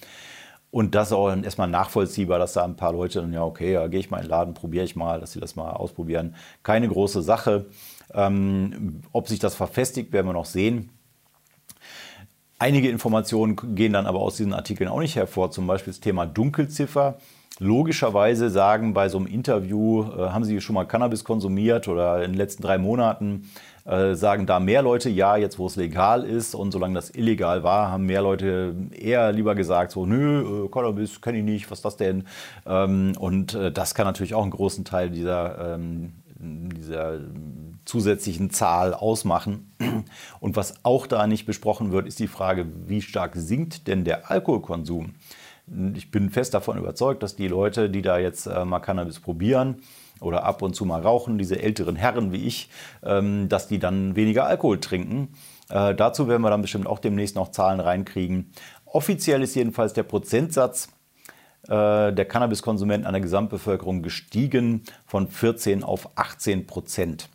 Und 0.69 0.95
das 0.95 1.10
ist 1.10 1.13
auch 1.13 1.30
erstmal 1.30 1.69
nachvollziehbar, 1.69 2.39
dass 2.39 2.53
da 2.53 2.63
ein 2.63 2.75
paar 2.75 2.91
Leute 2.91 3.21
dann, 3.21 3.34
ja, 3.34 3.43
okay, 3.43 3.73
ja, 3.73 3.88
gehe 3.88 3.99
ich 3.99 4.10
mal 4.10 4.17
in 4.17 4.25
den 4.25 4.30
Laden, 4.30 4.53
probiere 4.53 4.84
ich 4.84 4.95
mal, 4.95 5.19
dass 5.19 5.32
sie 5.32 5.39
das 5.39 5.56
mal 5.56 5.71
ausprobieren. 5.71 6.36
Keine 6.63 6.88
große 6.89 7.21
Sache. 7.21 7.67
Ähm, 8.13 9.01
ob 9.12 9.27
sich 9.27 9.39
das 9.39 9.56
verfestigt, 9.56 10.12
werden 10.12 10.27
wir 10.27 10.34
noch 10.34 10.45
sehen. 10.45 10.89
Einige 12.60 12.89
Informationen 12.89 13.56
gehen 13.75 13.93
dann 13.93 14.08
aber 14.08 14.19
aus 14.19 14.38
diesen 14.38 14.53
Artikeln 14.53 14.89
auch 14.89 14.99
nicht 14.99 15.15
hervor, 15.15 15.51
zum 15.51 15.67
Beispiel 15.67 15.93
das 15.93 15.99
Thema 15.99 16.25
Dunkelziffer. 16.25 17.17
Logischerweise 17.60 18.50
sagen 18.52 18.93
bei 18.93 19.10
so 19.10 19.17
einem 19.17 19.26
Interview, 19.26 20.04
äh, 20.04 20.30
haben 20.30 20.43
Sie 20.43 20.62
schon 20.62 20.76
mal 20.76 20.86
Cannabis 20.86 21.24
konsumiert 21.24 21.88
oder 21.88 22.24
in 22.24 22.32
den 22.32 22.38
letzten 22.38 22.62
drei 22.62 22.78
Monaten, 22.78 23.50
äh, 23.86 24.13
sagen 24.13 24.46
da 24.46 24.60
mehr 24.60 24.84
Leute 24.84 25.10
ja, 25.10 25.38
jetzt 25.38 25.58
wo 25.58 25.65
es 25.65 25.76
legal 25.76 26.24
ist 26.24 26.54
und 26.54 26.72
solange 26.72 26.93
das 26.93 27.10
illegal 27.10 27.63
war, 27.63 27.89
haben 27.89 28.06
mehr 28.06 28.22
Leute 28.22 28.76
eher 28.91 29.32
lieber 29.32 29.56
gesagt, 29.56 29.91
so 29.91 30.06
nö, 30.06 30.65
äh, 30.65 30.70
Cannabis 30.70 31.20
kenne 31.22 31.39
ich 31.39 31.43
nicht, 31.43 31.72
was 31.72 31.80
ist 31.80 31.86
das 31.86 31.98
denn? 31.98 32.26
Ähm, 32.67 33.13
und 33.17 33.56
äh, 33.56 33.72
das 33.72 33.96
kann 33.96 34.06
natürlich 34.06 34.36
auch 34.36 34.43
einen 34.43 34.52
großen 34.52 34.86
Teil 34.86 35.10
dieser, 35.10 35.76
ähm, 35.76 36.12
dieser 36.39 37.22
zusätzlichen 37.86 38.52
Zahl 38.52 38.93
ausmachen. 38.93 39.72
Und 40.39 40.56
was 40.56 40.76
auch 40.84 41.08
da 41.08 41.26
nicht 41.26 41.46
besprochen 41.46 41.91
wird, 41.91 42.06
ist 42.06 42.20
die 42.20 42.28
Frage, 42.28 42.67
wie 42.86 43.02
stark 43.02 43.32
sinkt 43.36 43.88
denn 43.88 44.04
der 44.04 44.30
Alkoholkonsum? 44.30 45.15
Ich 45.95 46.12
bin 46.12 46.30
fest 46.30 46.53
davon 46.53 46.77
überzeugt, 46.77 47.23
dass 47.23 47.36
die 47.36 47.47
Leute, 47.47 47.89
die 47.89 48.01
da 48.01 48.17
jetzt 48.17 48.45
äh, 48.45 48.63
mal 48.63 48.80
Cannabis 48.80 49.19
probieren 49.19 49.82
oder 50.21 50.43
ab 50.43 50.62
und 50.62 50.75
zu 50.75 50.86
mal 50.86 51.01
rauchen, 51.01 51.38
diese 51.38 51.62
älteren 51.62 51.95
Herren 51.95 52.32
wie 52.32 52.45
ich, 52.45 52.69
ähm, 53.03 53.49
dass 53.49 53.67
die 53.67 53.80
dann 53.80 54.15
weniger 54.15 54.45
Alkohol 54.45 54.80
trinken. 54.80 55.34
Äh, 55.69 55.93
dazu 55.95 56.27
werden 56.27 56.41
wir 56.41 56.49
dann 56.49 56.62
bestimmt 56.62 56.88
auch 56.88 56.99
demnächst 56.99 57.36
noch 57.36 57.51
Zahlen 57.51 57.82
reinkriegen. 57.82 58.51
Offiziell 58.86 59.41
ist 59.41 59.56
jedenfalls 59.56 59.91
der 59.91 60.03
Prozentsatz 60.03 60.88
äh, 61.67 62.13
der 62.13 62.25
Cannabiskonsumenten 62.25 63.06
an 63.06 63.13
der 63.13 63.21
Gesamtbevölkerung 63.21 64.01
gestiegen 64.01 64.84
von 65.06 65.27
14 65.27 65.84
auf 65.84 66.10
18 66.15 66.65
Prozent. 66.65 67.27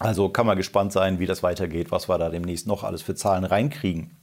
Also 0.00 0.28
kann 0.28 0.46
man 0.46 0.56
gespannt 0.56 0.92
sein, 0.92 1.18
wie 1.18 1.26
das 1.26 1.42
weitergeht, 1.42 1.90
was 1.90 2.08
wir 2.08 2.18
da 2.18 2.28
demnächst 2.28 2.66
noch 2.66 2.84
alles 2.84 3.02
für 3.02 3.14
Zahlen 3.14 3.44
reinkriegen. 3.44 4.17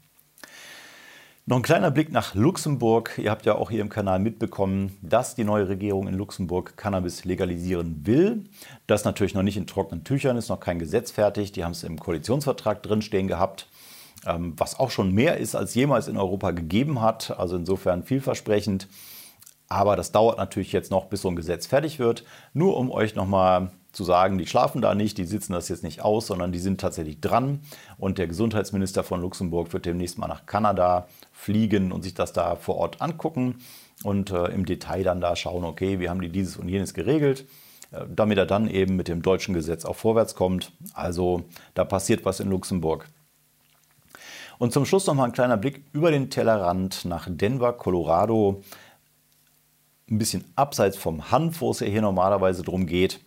Noch 1.48 1.58
ein 1.58 1.62
kleiner 1.62 1.92
Blick 1.92 2.12
nach 2.12 2.34
Luxemburg. 2.34 3.20
Ihr 3.20 3.30
habt 3.30 3.46
ja 3.46 3.54
auch 3.54 3.70
hier 3.70 3.82
im 3.82 3.90
Kanal 3.90 4.18
mitbekommen, 4.18 4.98
dass 5.04 5.36
die 5.36 5.44
neue 5.44 5.70
Regierung 5.70 6.08
in 6.08 6.16
Luxemburg 6.16 6.76
Cannabis 6.76 7.24
legalisieren 7.24 8.02
will. 8.08 8.46
Das 8.88 9.06
natürlich 9.06 9.36
noch 9.36 9.44
nicht 9.44 9.56
in 9.56 9.68
trockenen 9.68 10.04
Tüchern, 10.04 10.38
ist 10.38 10.50
noch 10.50 10.60
kein 10.60 10.80
Gesetz 10.80 11.12
fertig. 11.12 11.52
Die 11.52 11.64
haben 11.64 11.74
es 11.74 11.84
im 11.84 12.00
Koalitionsvertrag 12.00 12.82
drinstehen 12.82 13.28
gehabt, 13.28 13.68
ähm, 14.26 14.56
was 14.58 14.80
auch 14.80 14.90
schon 14.90 15.14
mehr 15.14 15.38
ist, 15.38 15.54
als 15.54 15.76
jemals 15.76 16.08
in 16.08 16.18
Europa 16.18 16.50
gegeben 16.50 17.00
hat. 17.00 17.38
Also 17.38 17.58
insofern 17.58 18.02
vielversprechend. 18.02 18.88
Aber 19.70 19.96
das 19.96 20.12
dauert 20.12 20.40
natürlich 20.40 20.72
jetzt 20.72 20.90
noch, 20.90 21.06
bis 21.06 21.22
so 21.22 21.30
ein 21.30 21.36
Gesetz 21.36 21.68
fertig 21.68 22.00
wird. 22.00 22.24
Nur 22.56 22.76
um 22.76 22.90
euch 22.90 23.14
nochmal 23.14 23.70
zu 23.96 24.04
sagen, 24.04 24.38
die 24.38 24.46
schlafen 24.46 24.82
da 24.82 24.94
nicht, 24.94 25.18
die 25.18 25.24
sitzen 25.24 25.54
das 25.54 25.70
jetzt 25.70 25.84
nicht 25.84 26.02
aus, 26.02 26.28
sondern 26.28 26.52
die 26.52 26.60
sind 26.60 26.82
tatsächlich 26.82 27.22
dran. 27.22 27.62
Und 27.98 28.18
der 28.18 28.28
Gesundheitsminister 28.28 29.04
von 29.06 29.22
Luxemburg 29.22 29.72
wird 29.72 29.86
demnächst 29.86 30.18
mal 30.18 30.28
nach 30.28 30.46
Kanada 30.46 31.08
fliegen 31.32 31.94
und 31.94 32.04
sich 32.04 32.14
das 32.14 32.34
da 32.34 32.58
vor 32.58 32.76
Ort 32.76 33.02
angucken 33.02 33.56
und 34.04 34.32
äh, 34.32 34.48
im 34.48 34.66
Detail 34.66 35.04
dann 35.04 35.22
da 35.22 35.38
schauen, 35.38 35.64
okay, 35.64 36.02
wie 36.02 36.10
haben 36.10 36.20
die 36.20 36.30
dieses 36.30 36.58
und 36.58 36.68
jenes 36.68 36.94
geregelt, 36.94 37.46
äh, 37.92 38.02
damit 38.14 38.38
er 38.38 38.46
dann 38.46 38.70
eben 38.70 38.98
mit 38.98 39.08
dem 39.08 39.22
deutschen 39.22 39.54
Gesetz 39.54 39.86
auch 39.86 39.96
vorwärts 39.96 40.36
kommt. 40.36 40.74
Also 40.94 41.46
da 41.74 41.86
passiert 41.86 42.26
was 42.26 42.42
in 42.42 42.50
Luxemburg. 42.50 43.08
Und 44.58 44.74
zum 44.74 44.86
Schluss 44.86 45.08
noch 45.08 45.14
mal 45.14 45.24
ein 45.24 45.32
kleiner 45.32 45.58
Blick 45.58 45.86
über 45.94 46.12
den 46.12 46.30
Tellerrand 46.30 47.06
nach 47.06 47.28
Denver, 47.30 47.72
Colorado. 47.72 48.62
Ein 50.10 50.18
bisschen 50.18 50.44
abseits 50.58 50.98
vom 50.98 51.32
Hanf, 51.32 51.62
wo 51.62 51.72
es 51.72 51.80
ja 51.80 51.88
hier 51.88 52.02
normalerweise 52.02 52.62
drum 52.62 52.88
geht. 52.88 53.22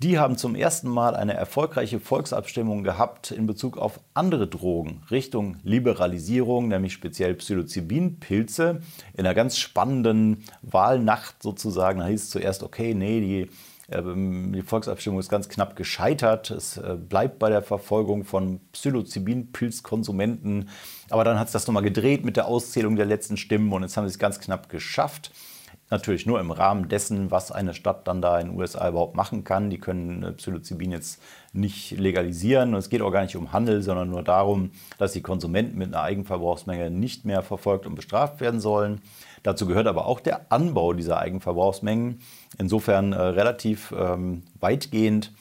Die 0.00 0.16
haben 0.16 0.36
zum 0.36 0.54
ersten 0.54 0.88
Mal 0.88 1.16
eine 1.16 1.34
erfolgreiche 1.34 1.98
Volksabstimmung 1.98 2.84
gehabt 2.84 3.32
in 3.32 3.48
Bezug 3.48 3.76
auf 3.76 3.98
andere 4.14 4.46
Drogen 4.46 5.02
Richtung 5.10 5.56
Liberalisierung, 5.64 6.68
nämlich 6.68 6.92
speziell 6.92 7.34
Psilocybin-Pilze. 7.34 8.80
In 9.14 9.26
einer 9.26 9.34
ganz 9.34 9.58
spannenden 9.58 10.44
Wahlnacht 10.62 11.42
sozusagen. 11.42 11.98
Da 11.98 12.06
hieß 12.06 12.22
es 12.22 12.30
zuerst, 12.30 12.62
okay, 12.62 12.94
nee, 12.94 13.20
die 13.20 13.50
ähm, 13.90 14.52
die 14.52 14.62
Volksabstimmung 14.62 15.18
ist 15.18 15.30
ganz 15.30 15.48
knapp 15.48 15.74
gescheitert. 15.74 16.52
Es 16.52 16.76
äh, 16.76 16.96
bleibt 16.96 17.38
bei 17.38 17.48
der 17.48 17.62
Verfolgung 17.62 18.24
von 18.24 18.60
Psilocybin-Pilzkonsumenten. 18.72 20.68
Aber 21.10 21.24
dann 21.24 21.40
hat 21.40 21.46
es 21.46 21.52
das 21.52 21.66
nochmal 21.66 21.82
gedreht 21.82 22.24
mit 22.24 22.36
der 22.36 22.46
Auszählung 22.46 22.96
der 22.96 23.06
letzten 23.06 23.36
Stimmen 23.36 23.72
und 23.72 23.82
jetzt 23.82 23.96
haben 23.96 24.06
sie 24.06 24.12
es 24.12 24.18
ganz 24.18 24.38
knapp 24.38 24.68
geschafft. 24.68 25.32
Natürlich 25.90 26.26
nur 26.26 26.38
im 26.38 26.50
Rahmen 26.50 26.88
dessen, 26.88 27.30
was 27.30 27.50
eine 27.50 27.72
Stadt 27.72 28.06
dann 28.06 28.20
da 28.20 28.38
in 28.38 28.48
den 28.48 28.58
USA 28.58 28.88
überhaupt 28.88 29.16
machen 29.16 29.44
kann. 29.44 29.70
Die 29.70 29.78
können 29.78 30.22
äh, 30.22 30.32
Psilocybin 30.32 30.92
jetzt 30.92 31.20
nicht 31.52 31.92
legalisieren. 31.92 32.74
Und 32.74 32.80
es 32.80 32.90
geht 32.90 33.00
auch 33.00 33.10
gar 33.10 33.22
nicht 33.22 33.36
um 33.36 33.52
Handel, 33.52 33.82
sondern 33.82 34.10
nur 34.10 34.22
darum, 34.22 34.70
dass 34.98 35.12
die 35.12 35.22
Konsumenten 35.22 35.78
mit 35.78 35.88
einer 35.88 36.02
Eigenverbrauchsmenge 36.02 36.90
nicht 36.90 37.24
mehr 37.24 37.42
verfolgt 37.42 37.86
und 37.86 37.94
bestraft 37.94 38.40
werden 38.40 38.60
sollen. 38.60 39.00
Dazu 39.42 39.66
gehört 39.66 39.86
aber 39.86 40.06
auch 40.06 40.20
der 40.20 40.52
Anbau 40.52 40.92
dieser 40.92 41.18
Eigenverbrauchsmengen. 41.18 42.20
Insofern 42.58 43.14
äh, 43.14 43.20
relativ 43.20 43.94
ähm, 43.96 44.42
weitgehend. 44.60 45.32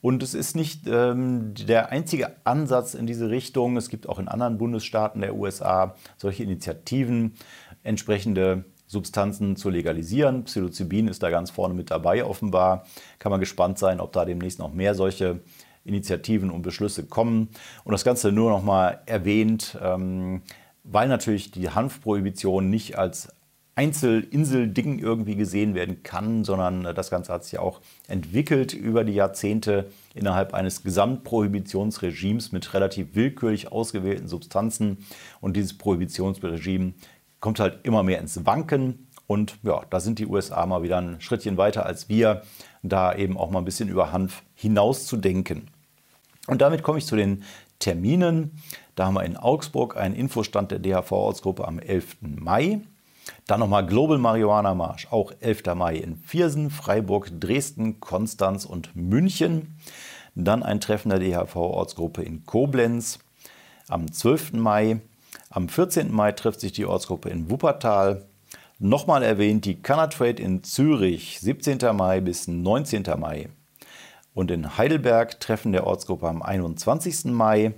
Und 0.00 0.22
es 0.22 0.34
ist 0.34 0.56
nicht 0.56 0.86
ähm, 0.86 1.54
der 1.54 1.90
einzige 1.90 2.36
Ansatz 2.44 2.94
in 2.94 3.06
diese 3.06 3.28
Richtung. 3.28 3.76
Es 3.76 3.88
gibt 3.88 4.08
auch 4.08 4.18
in 4.18 4.28
anderen 4.28 4.56
Bundesstaaten 4.56 5.20
der 5.20 5.34
USA 5.34 5.94
solche 6.16 6.42
Initiativen, 6.42 7.34
entsprechende 7.82 8.64
Substanzen 8.86 9.56
zu 9.56 9.70
legalisieren. 9.70 10.44
Psilocybin 10.44 11.08
ist 11.08 11.22
da 11.22 11.30
ganz 11.30 11.50
vorne 11.50 11.74
mit 11.74 11.90
dabei 11.90 12.24
offenbar. 12.24 12.86
Kann 13.18 13.30
man 13.30 13.40
gespannt 13.40 13.78
sein, 13.78 14.00
ob 14.00 14.12
da 14.12 14.24
demnächst 14.24 14.58
noch 14.58 14.72
mehr 14.72 14.94
solche 14.94 15.40
Initiativen 15.84 16.50
und 16.50 16.62
Beschlüsse 16.62 17.04
kommen. 17.04 17.48
Und 17.84 17.92
das 17.92 18.04
Ganze 18.04 18.32
nur 18.32 18.50
noch 18.50 18.62
mal 18.62 19.00
erwähnt, 19.06 19.78
ähm, 19.82 20.42
weil 20.82 21.08
natürlich 21.08 21.50
die 21.50 21.70
Hanfprohibition 21.70 22.70
nicht 22.70 22.98
als 22.98 23.28
Einzelinsel-Ding 23.76 25.00
irgendwie 25.00 25.34
gesehen 25.34 25.74
werden 25.74 26.04
kann, 26.04 26.44
sondern 26.44 26.84
das 26.94 27.10
Ganze 27.10 27.32
hat 27.32 27.44
sich 27.44 27.58
auch 27.58 27.80
entwickelt 28.06 28.72
über 28.72 29.02
die 29.02 29.14
Jahrzehnte 29.14 29.90
innerhalb 30.14 30.54
eines 30.54 30.84
Gesamtprohibitionsregimes 30.84 32.52
mit 32.52 32.72
relativ 32.72 33.14
willkürlich 33.14 33.72
ausgewählten 33.72 34.28
Substanzen. 34.28 34.98
Und 35.40 35.56
dieses 35.56 35.76
Prohibitionsregime 35.76 36.94
kommt 37.44 37.60
halt 37.60 37.80
immer 37.82 38.02
mehr 38.02 38.20
ins 38.20 38.46
Wanken. 38.46 39.06
Und 39.26 39.58
ja, 39.62 39.82
da 39.90 40.00
sind 40.00 40.18
die 40.18 40.26
USA 40.26 40.64
mal 40.64 40.82
wieder 40.82 40.96
ein 40.96 41.20
Schrittchen 41.20 41.58
weiter 41.58 41.84
als 41.84 42.08
wir, 42.08 42.40
da 42.82 43.14
eben 43.14 43.36
auch 43.36 43.50
mal 43.50 43.58
ein 43.58 43.66
bisschen 43.66 43.90
über 43.90 44.12
Hanf 44.12 44.42
hinaus 44.54 45.04
zu 45.04 45.18
denken. 45.18 45.68
Und 46.46 46.62
damit 46.62 46.82
komme 46.82 46.96
ich 46.96 47.04
zu 47.04 47.16
den 47.16 47.42
Terminen. 47.80 48.52
Da 48.94 49.04
haben 49.04 49.12
wir 49.12 49.24
in 49.24 49.36
Augsburg 49.36 49.94
einen 49.98 50.14
Infostand 50.14 50.70
der 50.70 50.78
DHV-Ortsgruppe 50.78 51.68
am 51.68 51.78
11. 51.78 52.16
Mai. 52.22 52.80
Dann 53.46 53.60
nochmal 53.60 53.84
Global 53.84 54.16
Marihuana 54.16 54.74
Marsch, 54.74 55.08
auch 55.10 55.30
11. 55.40 55.64
Mai 55.74 55.96
in 55.96 56.16
Viersen, 56.16 56.70
Freiburg, 56.70 57.30
Dresden, 57.40 58.00
Konstanz 58.00 58.64
und 58.64 58.96
München. 58.96 59.76
Dann 60.34 60.62
ein 60.62 60.80
Treffen 60.80 61.10
der 61.10 61.18
DHV-Ortsgruppe 61.18 62.22
in 62.22 62.46
Koblenz 62.46 63.18
am 63.88 64.10
12. 64.10 64.54
Mai. 64.54 65.02
Am 65.54 65.68
14. 65.68 66.12
Mai 66.12 66.32
trifft 66.32 66.58
sich 66.58 66.72
die 66.72 66.84
Ortsgruppe 66.84 67.28
in 67.28 67.48
Wuppertal. 67.48 68.26
Nochmal 68.80 69.22
erwähnt 69.22 69.64
die 69.64 69.80
Canatrade 69.80 70.42
in 70.42 70.64
Zürich, 70.64 71.38
17. 71.38 71.78
Mai 71.94 72.20
bis 72.20 72.48
19. 72.48 73.04
Mai. 73.20 73.48
Und 74.34 74.50
in 74.50 74.76
Heidelberg 74.76 75.38
Treffen 75.38 75.70
der 75.70 75.86
Ortsgruppe 75.86 76.26
am 76.26 76.42
21. 76.42 77.26
Mai 77.26 77.72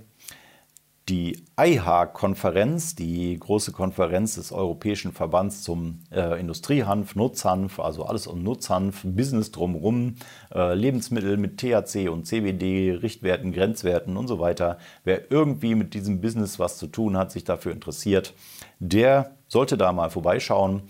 die 1.09 1.41
IHA-Konferenz, 1.57 2.95
die 2.95 3.37
große 3.39 3.71
Konferenz 3.71 4.35
des 4.35 4.51
Europäischen 4.51 5.13
Verbands 5.13 5.63
zum 5.63 5.99
äh, 6.11 6.37
Industriehanf, 6.39 7.15
Nutzhanf, 7.15 7.79
also 7.79 8.03
alles 8.03 8.27
um 8.27 8.43
Nutzhanf, 8.43 9.03
Business 9.05 9.51
drumherum, 9.51 10.15
äh, 10.53 10.73
Lebensmittel 10.73 11.37
mit 11.37 11.59
THC 11.59 12.09
und 12.09 12.27
CBD, 12.27 12.91
Richtwerten, 13.01 13.53
Grenzwerten 13.53 14.17
und 14.17 14.27
so 14.27 14.39
weiter. 14.39 14.79
Wer 15.05 15.31
irgendwie 15.31 15.75
mit 15.75 15.93
diesem 15.93 16.19
Business 16.19 16.59
was 16.59 16.77
zu 16.77 16.87
tun 16.87 17.15
hat, 17.15 17.31
sich 17.31 17.45
dafür 17.45 17.71
interessiert, 17.71 18.33
der 18.79 19.31
sollte 19.47 19.77
da 19.77 19.93
mal 19.93 20.09
vorbeischauen. 20.09 20.83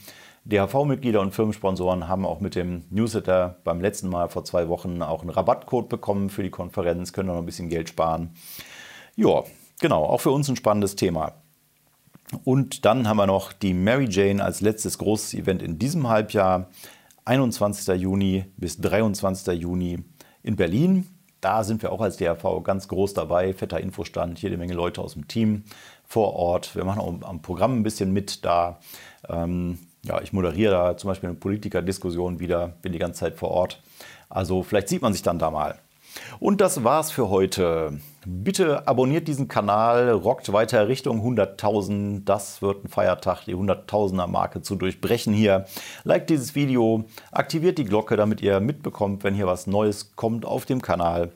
DHV-Mitglieder 0.45 1.21
und 1.21 1.35
Firmensponsoren 1.35 2.07
haben 2.07 2.25
auch 2.25 2.39
mit 2.39 2.55
dem 2.55 2.85
Newsletter 2.89 3.57
beim 3.63 3.81
letzten 3.81 4.09
Mal 4.09 4.29
vor 4.29 4.45
zwei 4.45 4.67
Wochen 4.67 5.01
auch 5.03 5.21
einen 5.21 5.29
Rabattcode 5.29 5.89
bekommen 5.89 6.29
für 6.29 6.41
die 6.41 6.49
Konferenz, 6.49 7.13
können 7.13 7.27
noch 7.27 7.37
ein 7.37 7.45
bisschen 7.45 7.69
Geld 7.69 7.89
sparen. 7.89 8.31
Ja, 9.15 9.43
Genau, 9.79 10.03
auch 10.03 10.21
für 10.21 10.31
uns 10.31 10.49
ein 10.49 10.55
spannendes 10.55 10.95
Thema. 10.95 11.33
Und 12.43 12.83
dann 12.85 13.07
haben 13.07 13.17
wir 13.17 13.27
noch 13.27 13.53
die 13.53 13.73
Mary 13.73 14.07
Jane 14.09 14.43
als 14.43 14.61
letztes 14.61 14.97
großes 14.97 15.35
Event 15.35 15.61
in 15.61 15.79
diesem 15.79 16.09
Halbjahr, 16.09 16.69
21. 17.25 17.95
Juni 17.99 18.45
bis 18.57 18.79
23. 18.81 19.59
Juni 19.59 20.03
in 20.43 20.55
Berlin. 20.55 21.07
Da 21.41 21.63
sind 21.63 21.83
wir 21.83 21.91
auch 21.91 22.01
als 22.01 22.17
DRV 22.17 22.63
ganz 22.63 22.87
groß 22.87 23.13
dabei. 23.13 23.53
Fetter 23.53 23.79
Infostand, 23.79 24.41
jede 24.41 24.57
Menge 24.57 24.73
Leute 24.73 25.01
aus 25.01 25.13
dem 25.13 25.27
Team 25.27 25.63
vor 26.05 26.33
Ort. 26.33 26.75
Wir 26.75 26.83
machen 26.83 26.99
auch 26.99 27.29
am 27.29 27.41
Programm 27.41 27.77
ein 27.77 27.83
bisschen 27.83 28.11
mit 28.11 28.43
da. 28.43 28.79
Ähm, 29.29 29.77
ja, 30.03 30.21
ich 30.21 30.33
moderiere 30.33 30.71
da 30.71 30.97
zum 30.97 31.09
Beispiel 31.09 31.29
eine 31.29 31.37
Politikerdiskussion 31.37 32.39
wieder, 32.39 32.69
bin 32.81 32.93
die 32.93 32.99
ganze 32.99 33.19
Zeit 33.19 33.35
vor 33.35 33.51
Ort. 33.51 33.81
Also 34.29 34.63
vielleicht 34.63 34.89
sieht 34.89 35.01
man 35.01 35.13
sich 35.13 35.21
dann 35.21 35.37
da 35.37 35.51
mal. 35.51 35.77
Und 36.39 36.61
das 36.61 36.83
war's 36.83 37.11
für 37.11 37.29
heute. 37.29 37.99
Bitte 38.25 38.87
abonniert 38.87 39.27
diesen 39.27 39.47
Kanal, 39.47 40.11
rockt 40.11 40.51
weiter 40.51 40.87
Richtung 40.87 41.21
100.000. 41.21 42.23
Das 42.25 42.61
wird 42.61 42.83
ein 42.83 42.89
Feiertag, 42.89 43.45
die 43.45 43.55
100.000er 43.55 44.27
Marke 44.27 44.61
zu 44.61 44.75
durchbrechen 44.75 45.33
hier. 45.33 45.65
Liked 46.03 46.29
dieses 46.29 46.55
Video, 46.55 47.05
aktiviert 47.31 47.77
die 47.77 47.85
Glocke, 47.85 48.17
damit 48.17 48.41
ihr 48.41 48.59
mitbekommt, 48.59 49.23
wenn 49.23 49.33
hier 49.33 49.47
was 49.47 49.67
Neues 49.67 50.15
kommt 50.15 50.45
auf 50.45 50.65
dem 50.65 50.81
Kanal. 50.81 51.31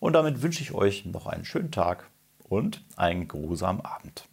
Und 0.00 0.12
damit 0.12 0.42
wünsche 0.42 0.62
ich 0.62 0.72
euch 0.72 1.04
noch 1.06 1.26
einen 1.26 1.44
schönen 1.44 1.70
Tag 1.70 2.08
und 2.48 2.84
einen 2.96 3.28
geruhsamen 3.28 3.80
Abend. 3.80 4.28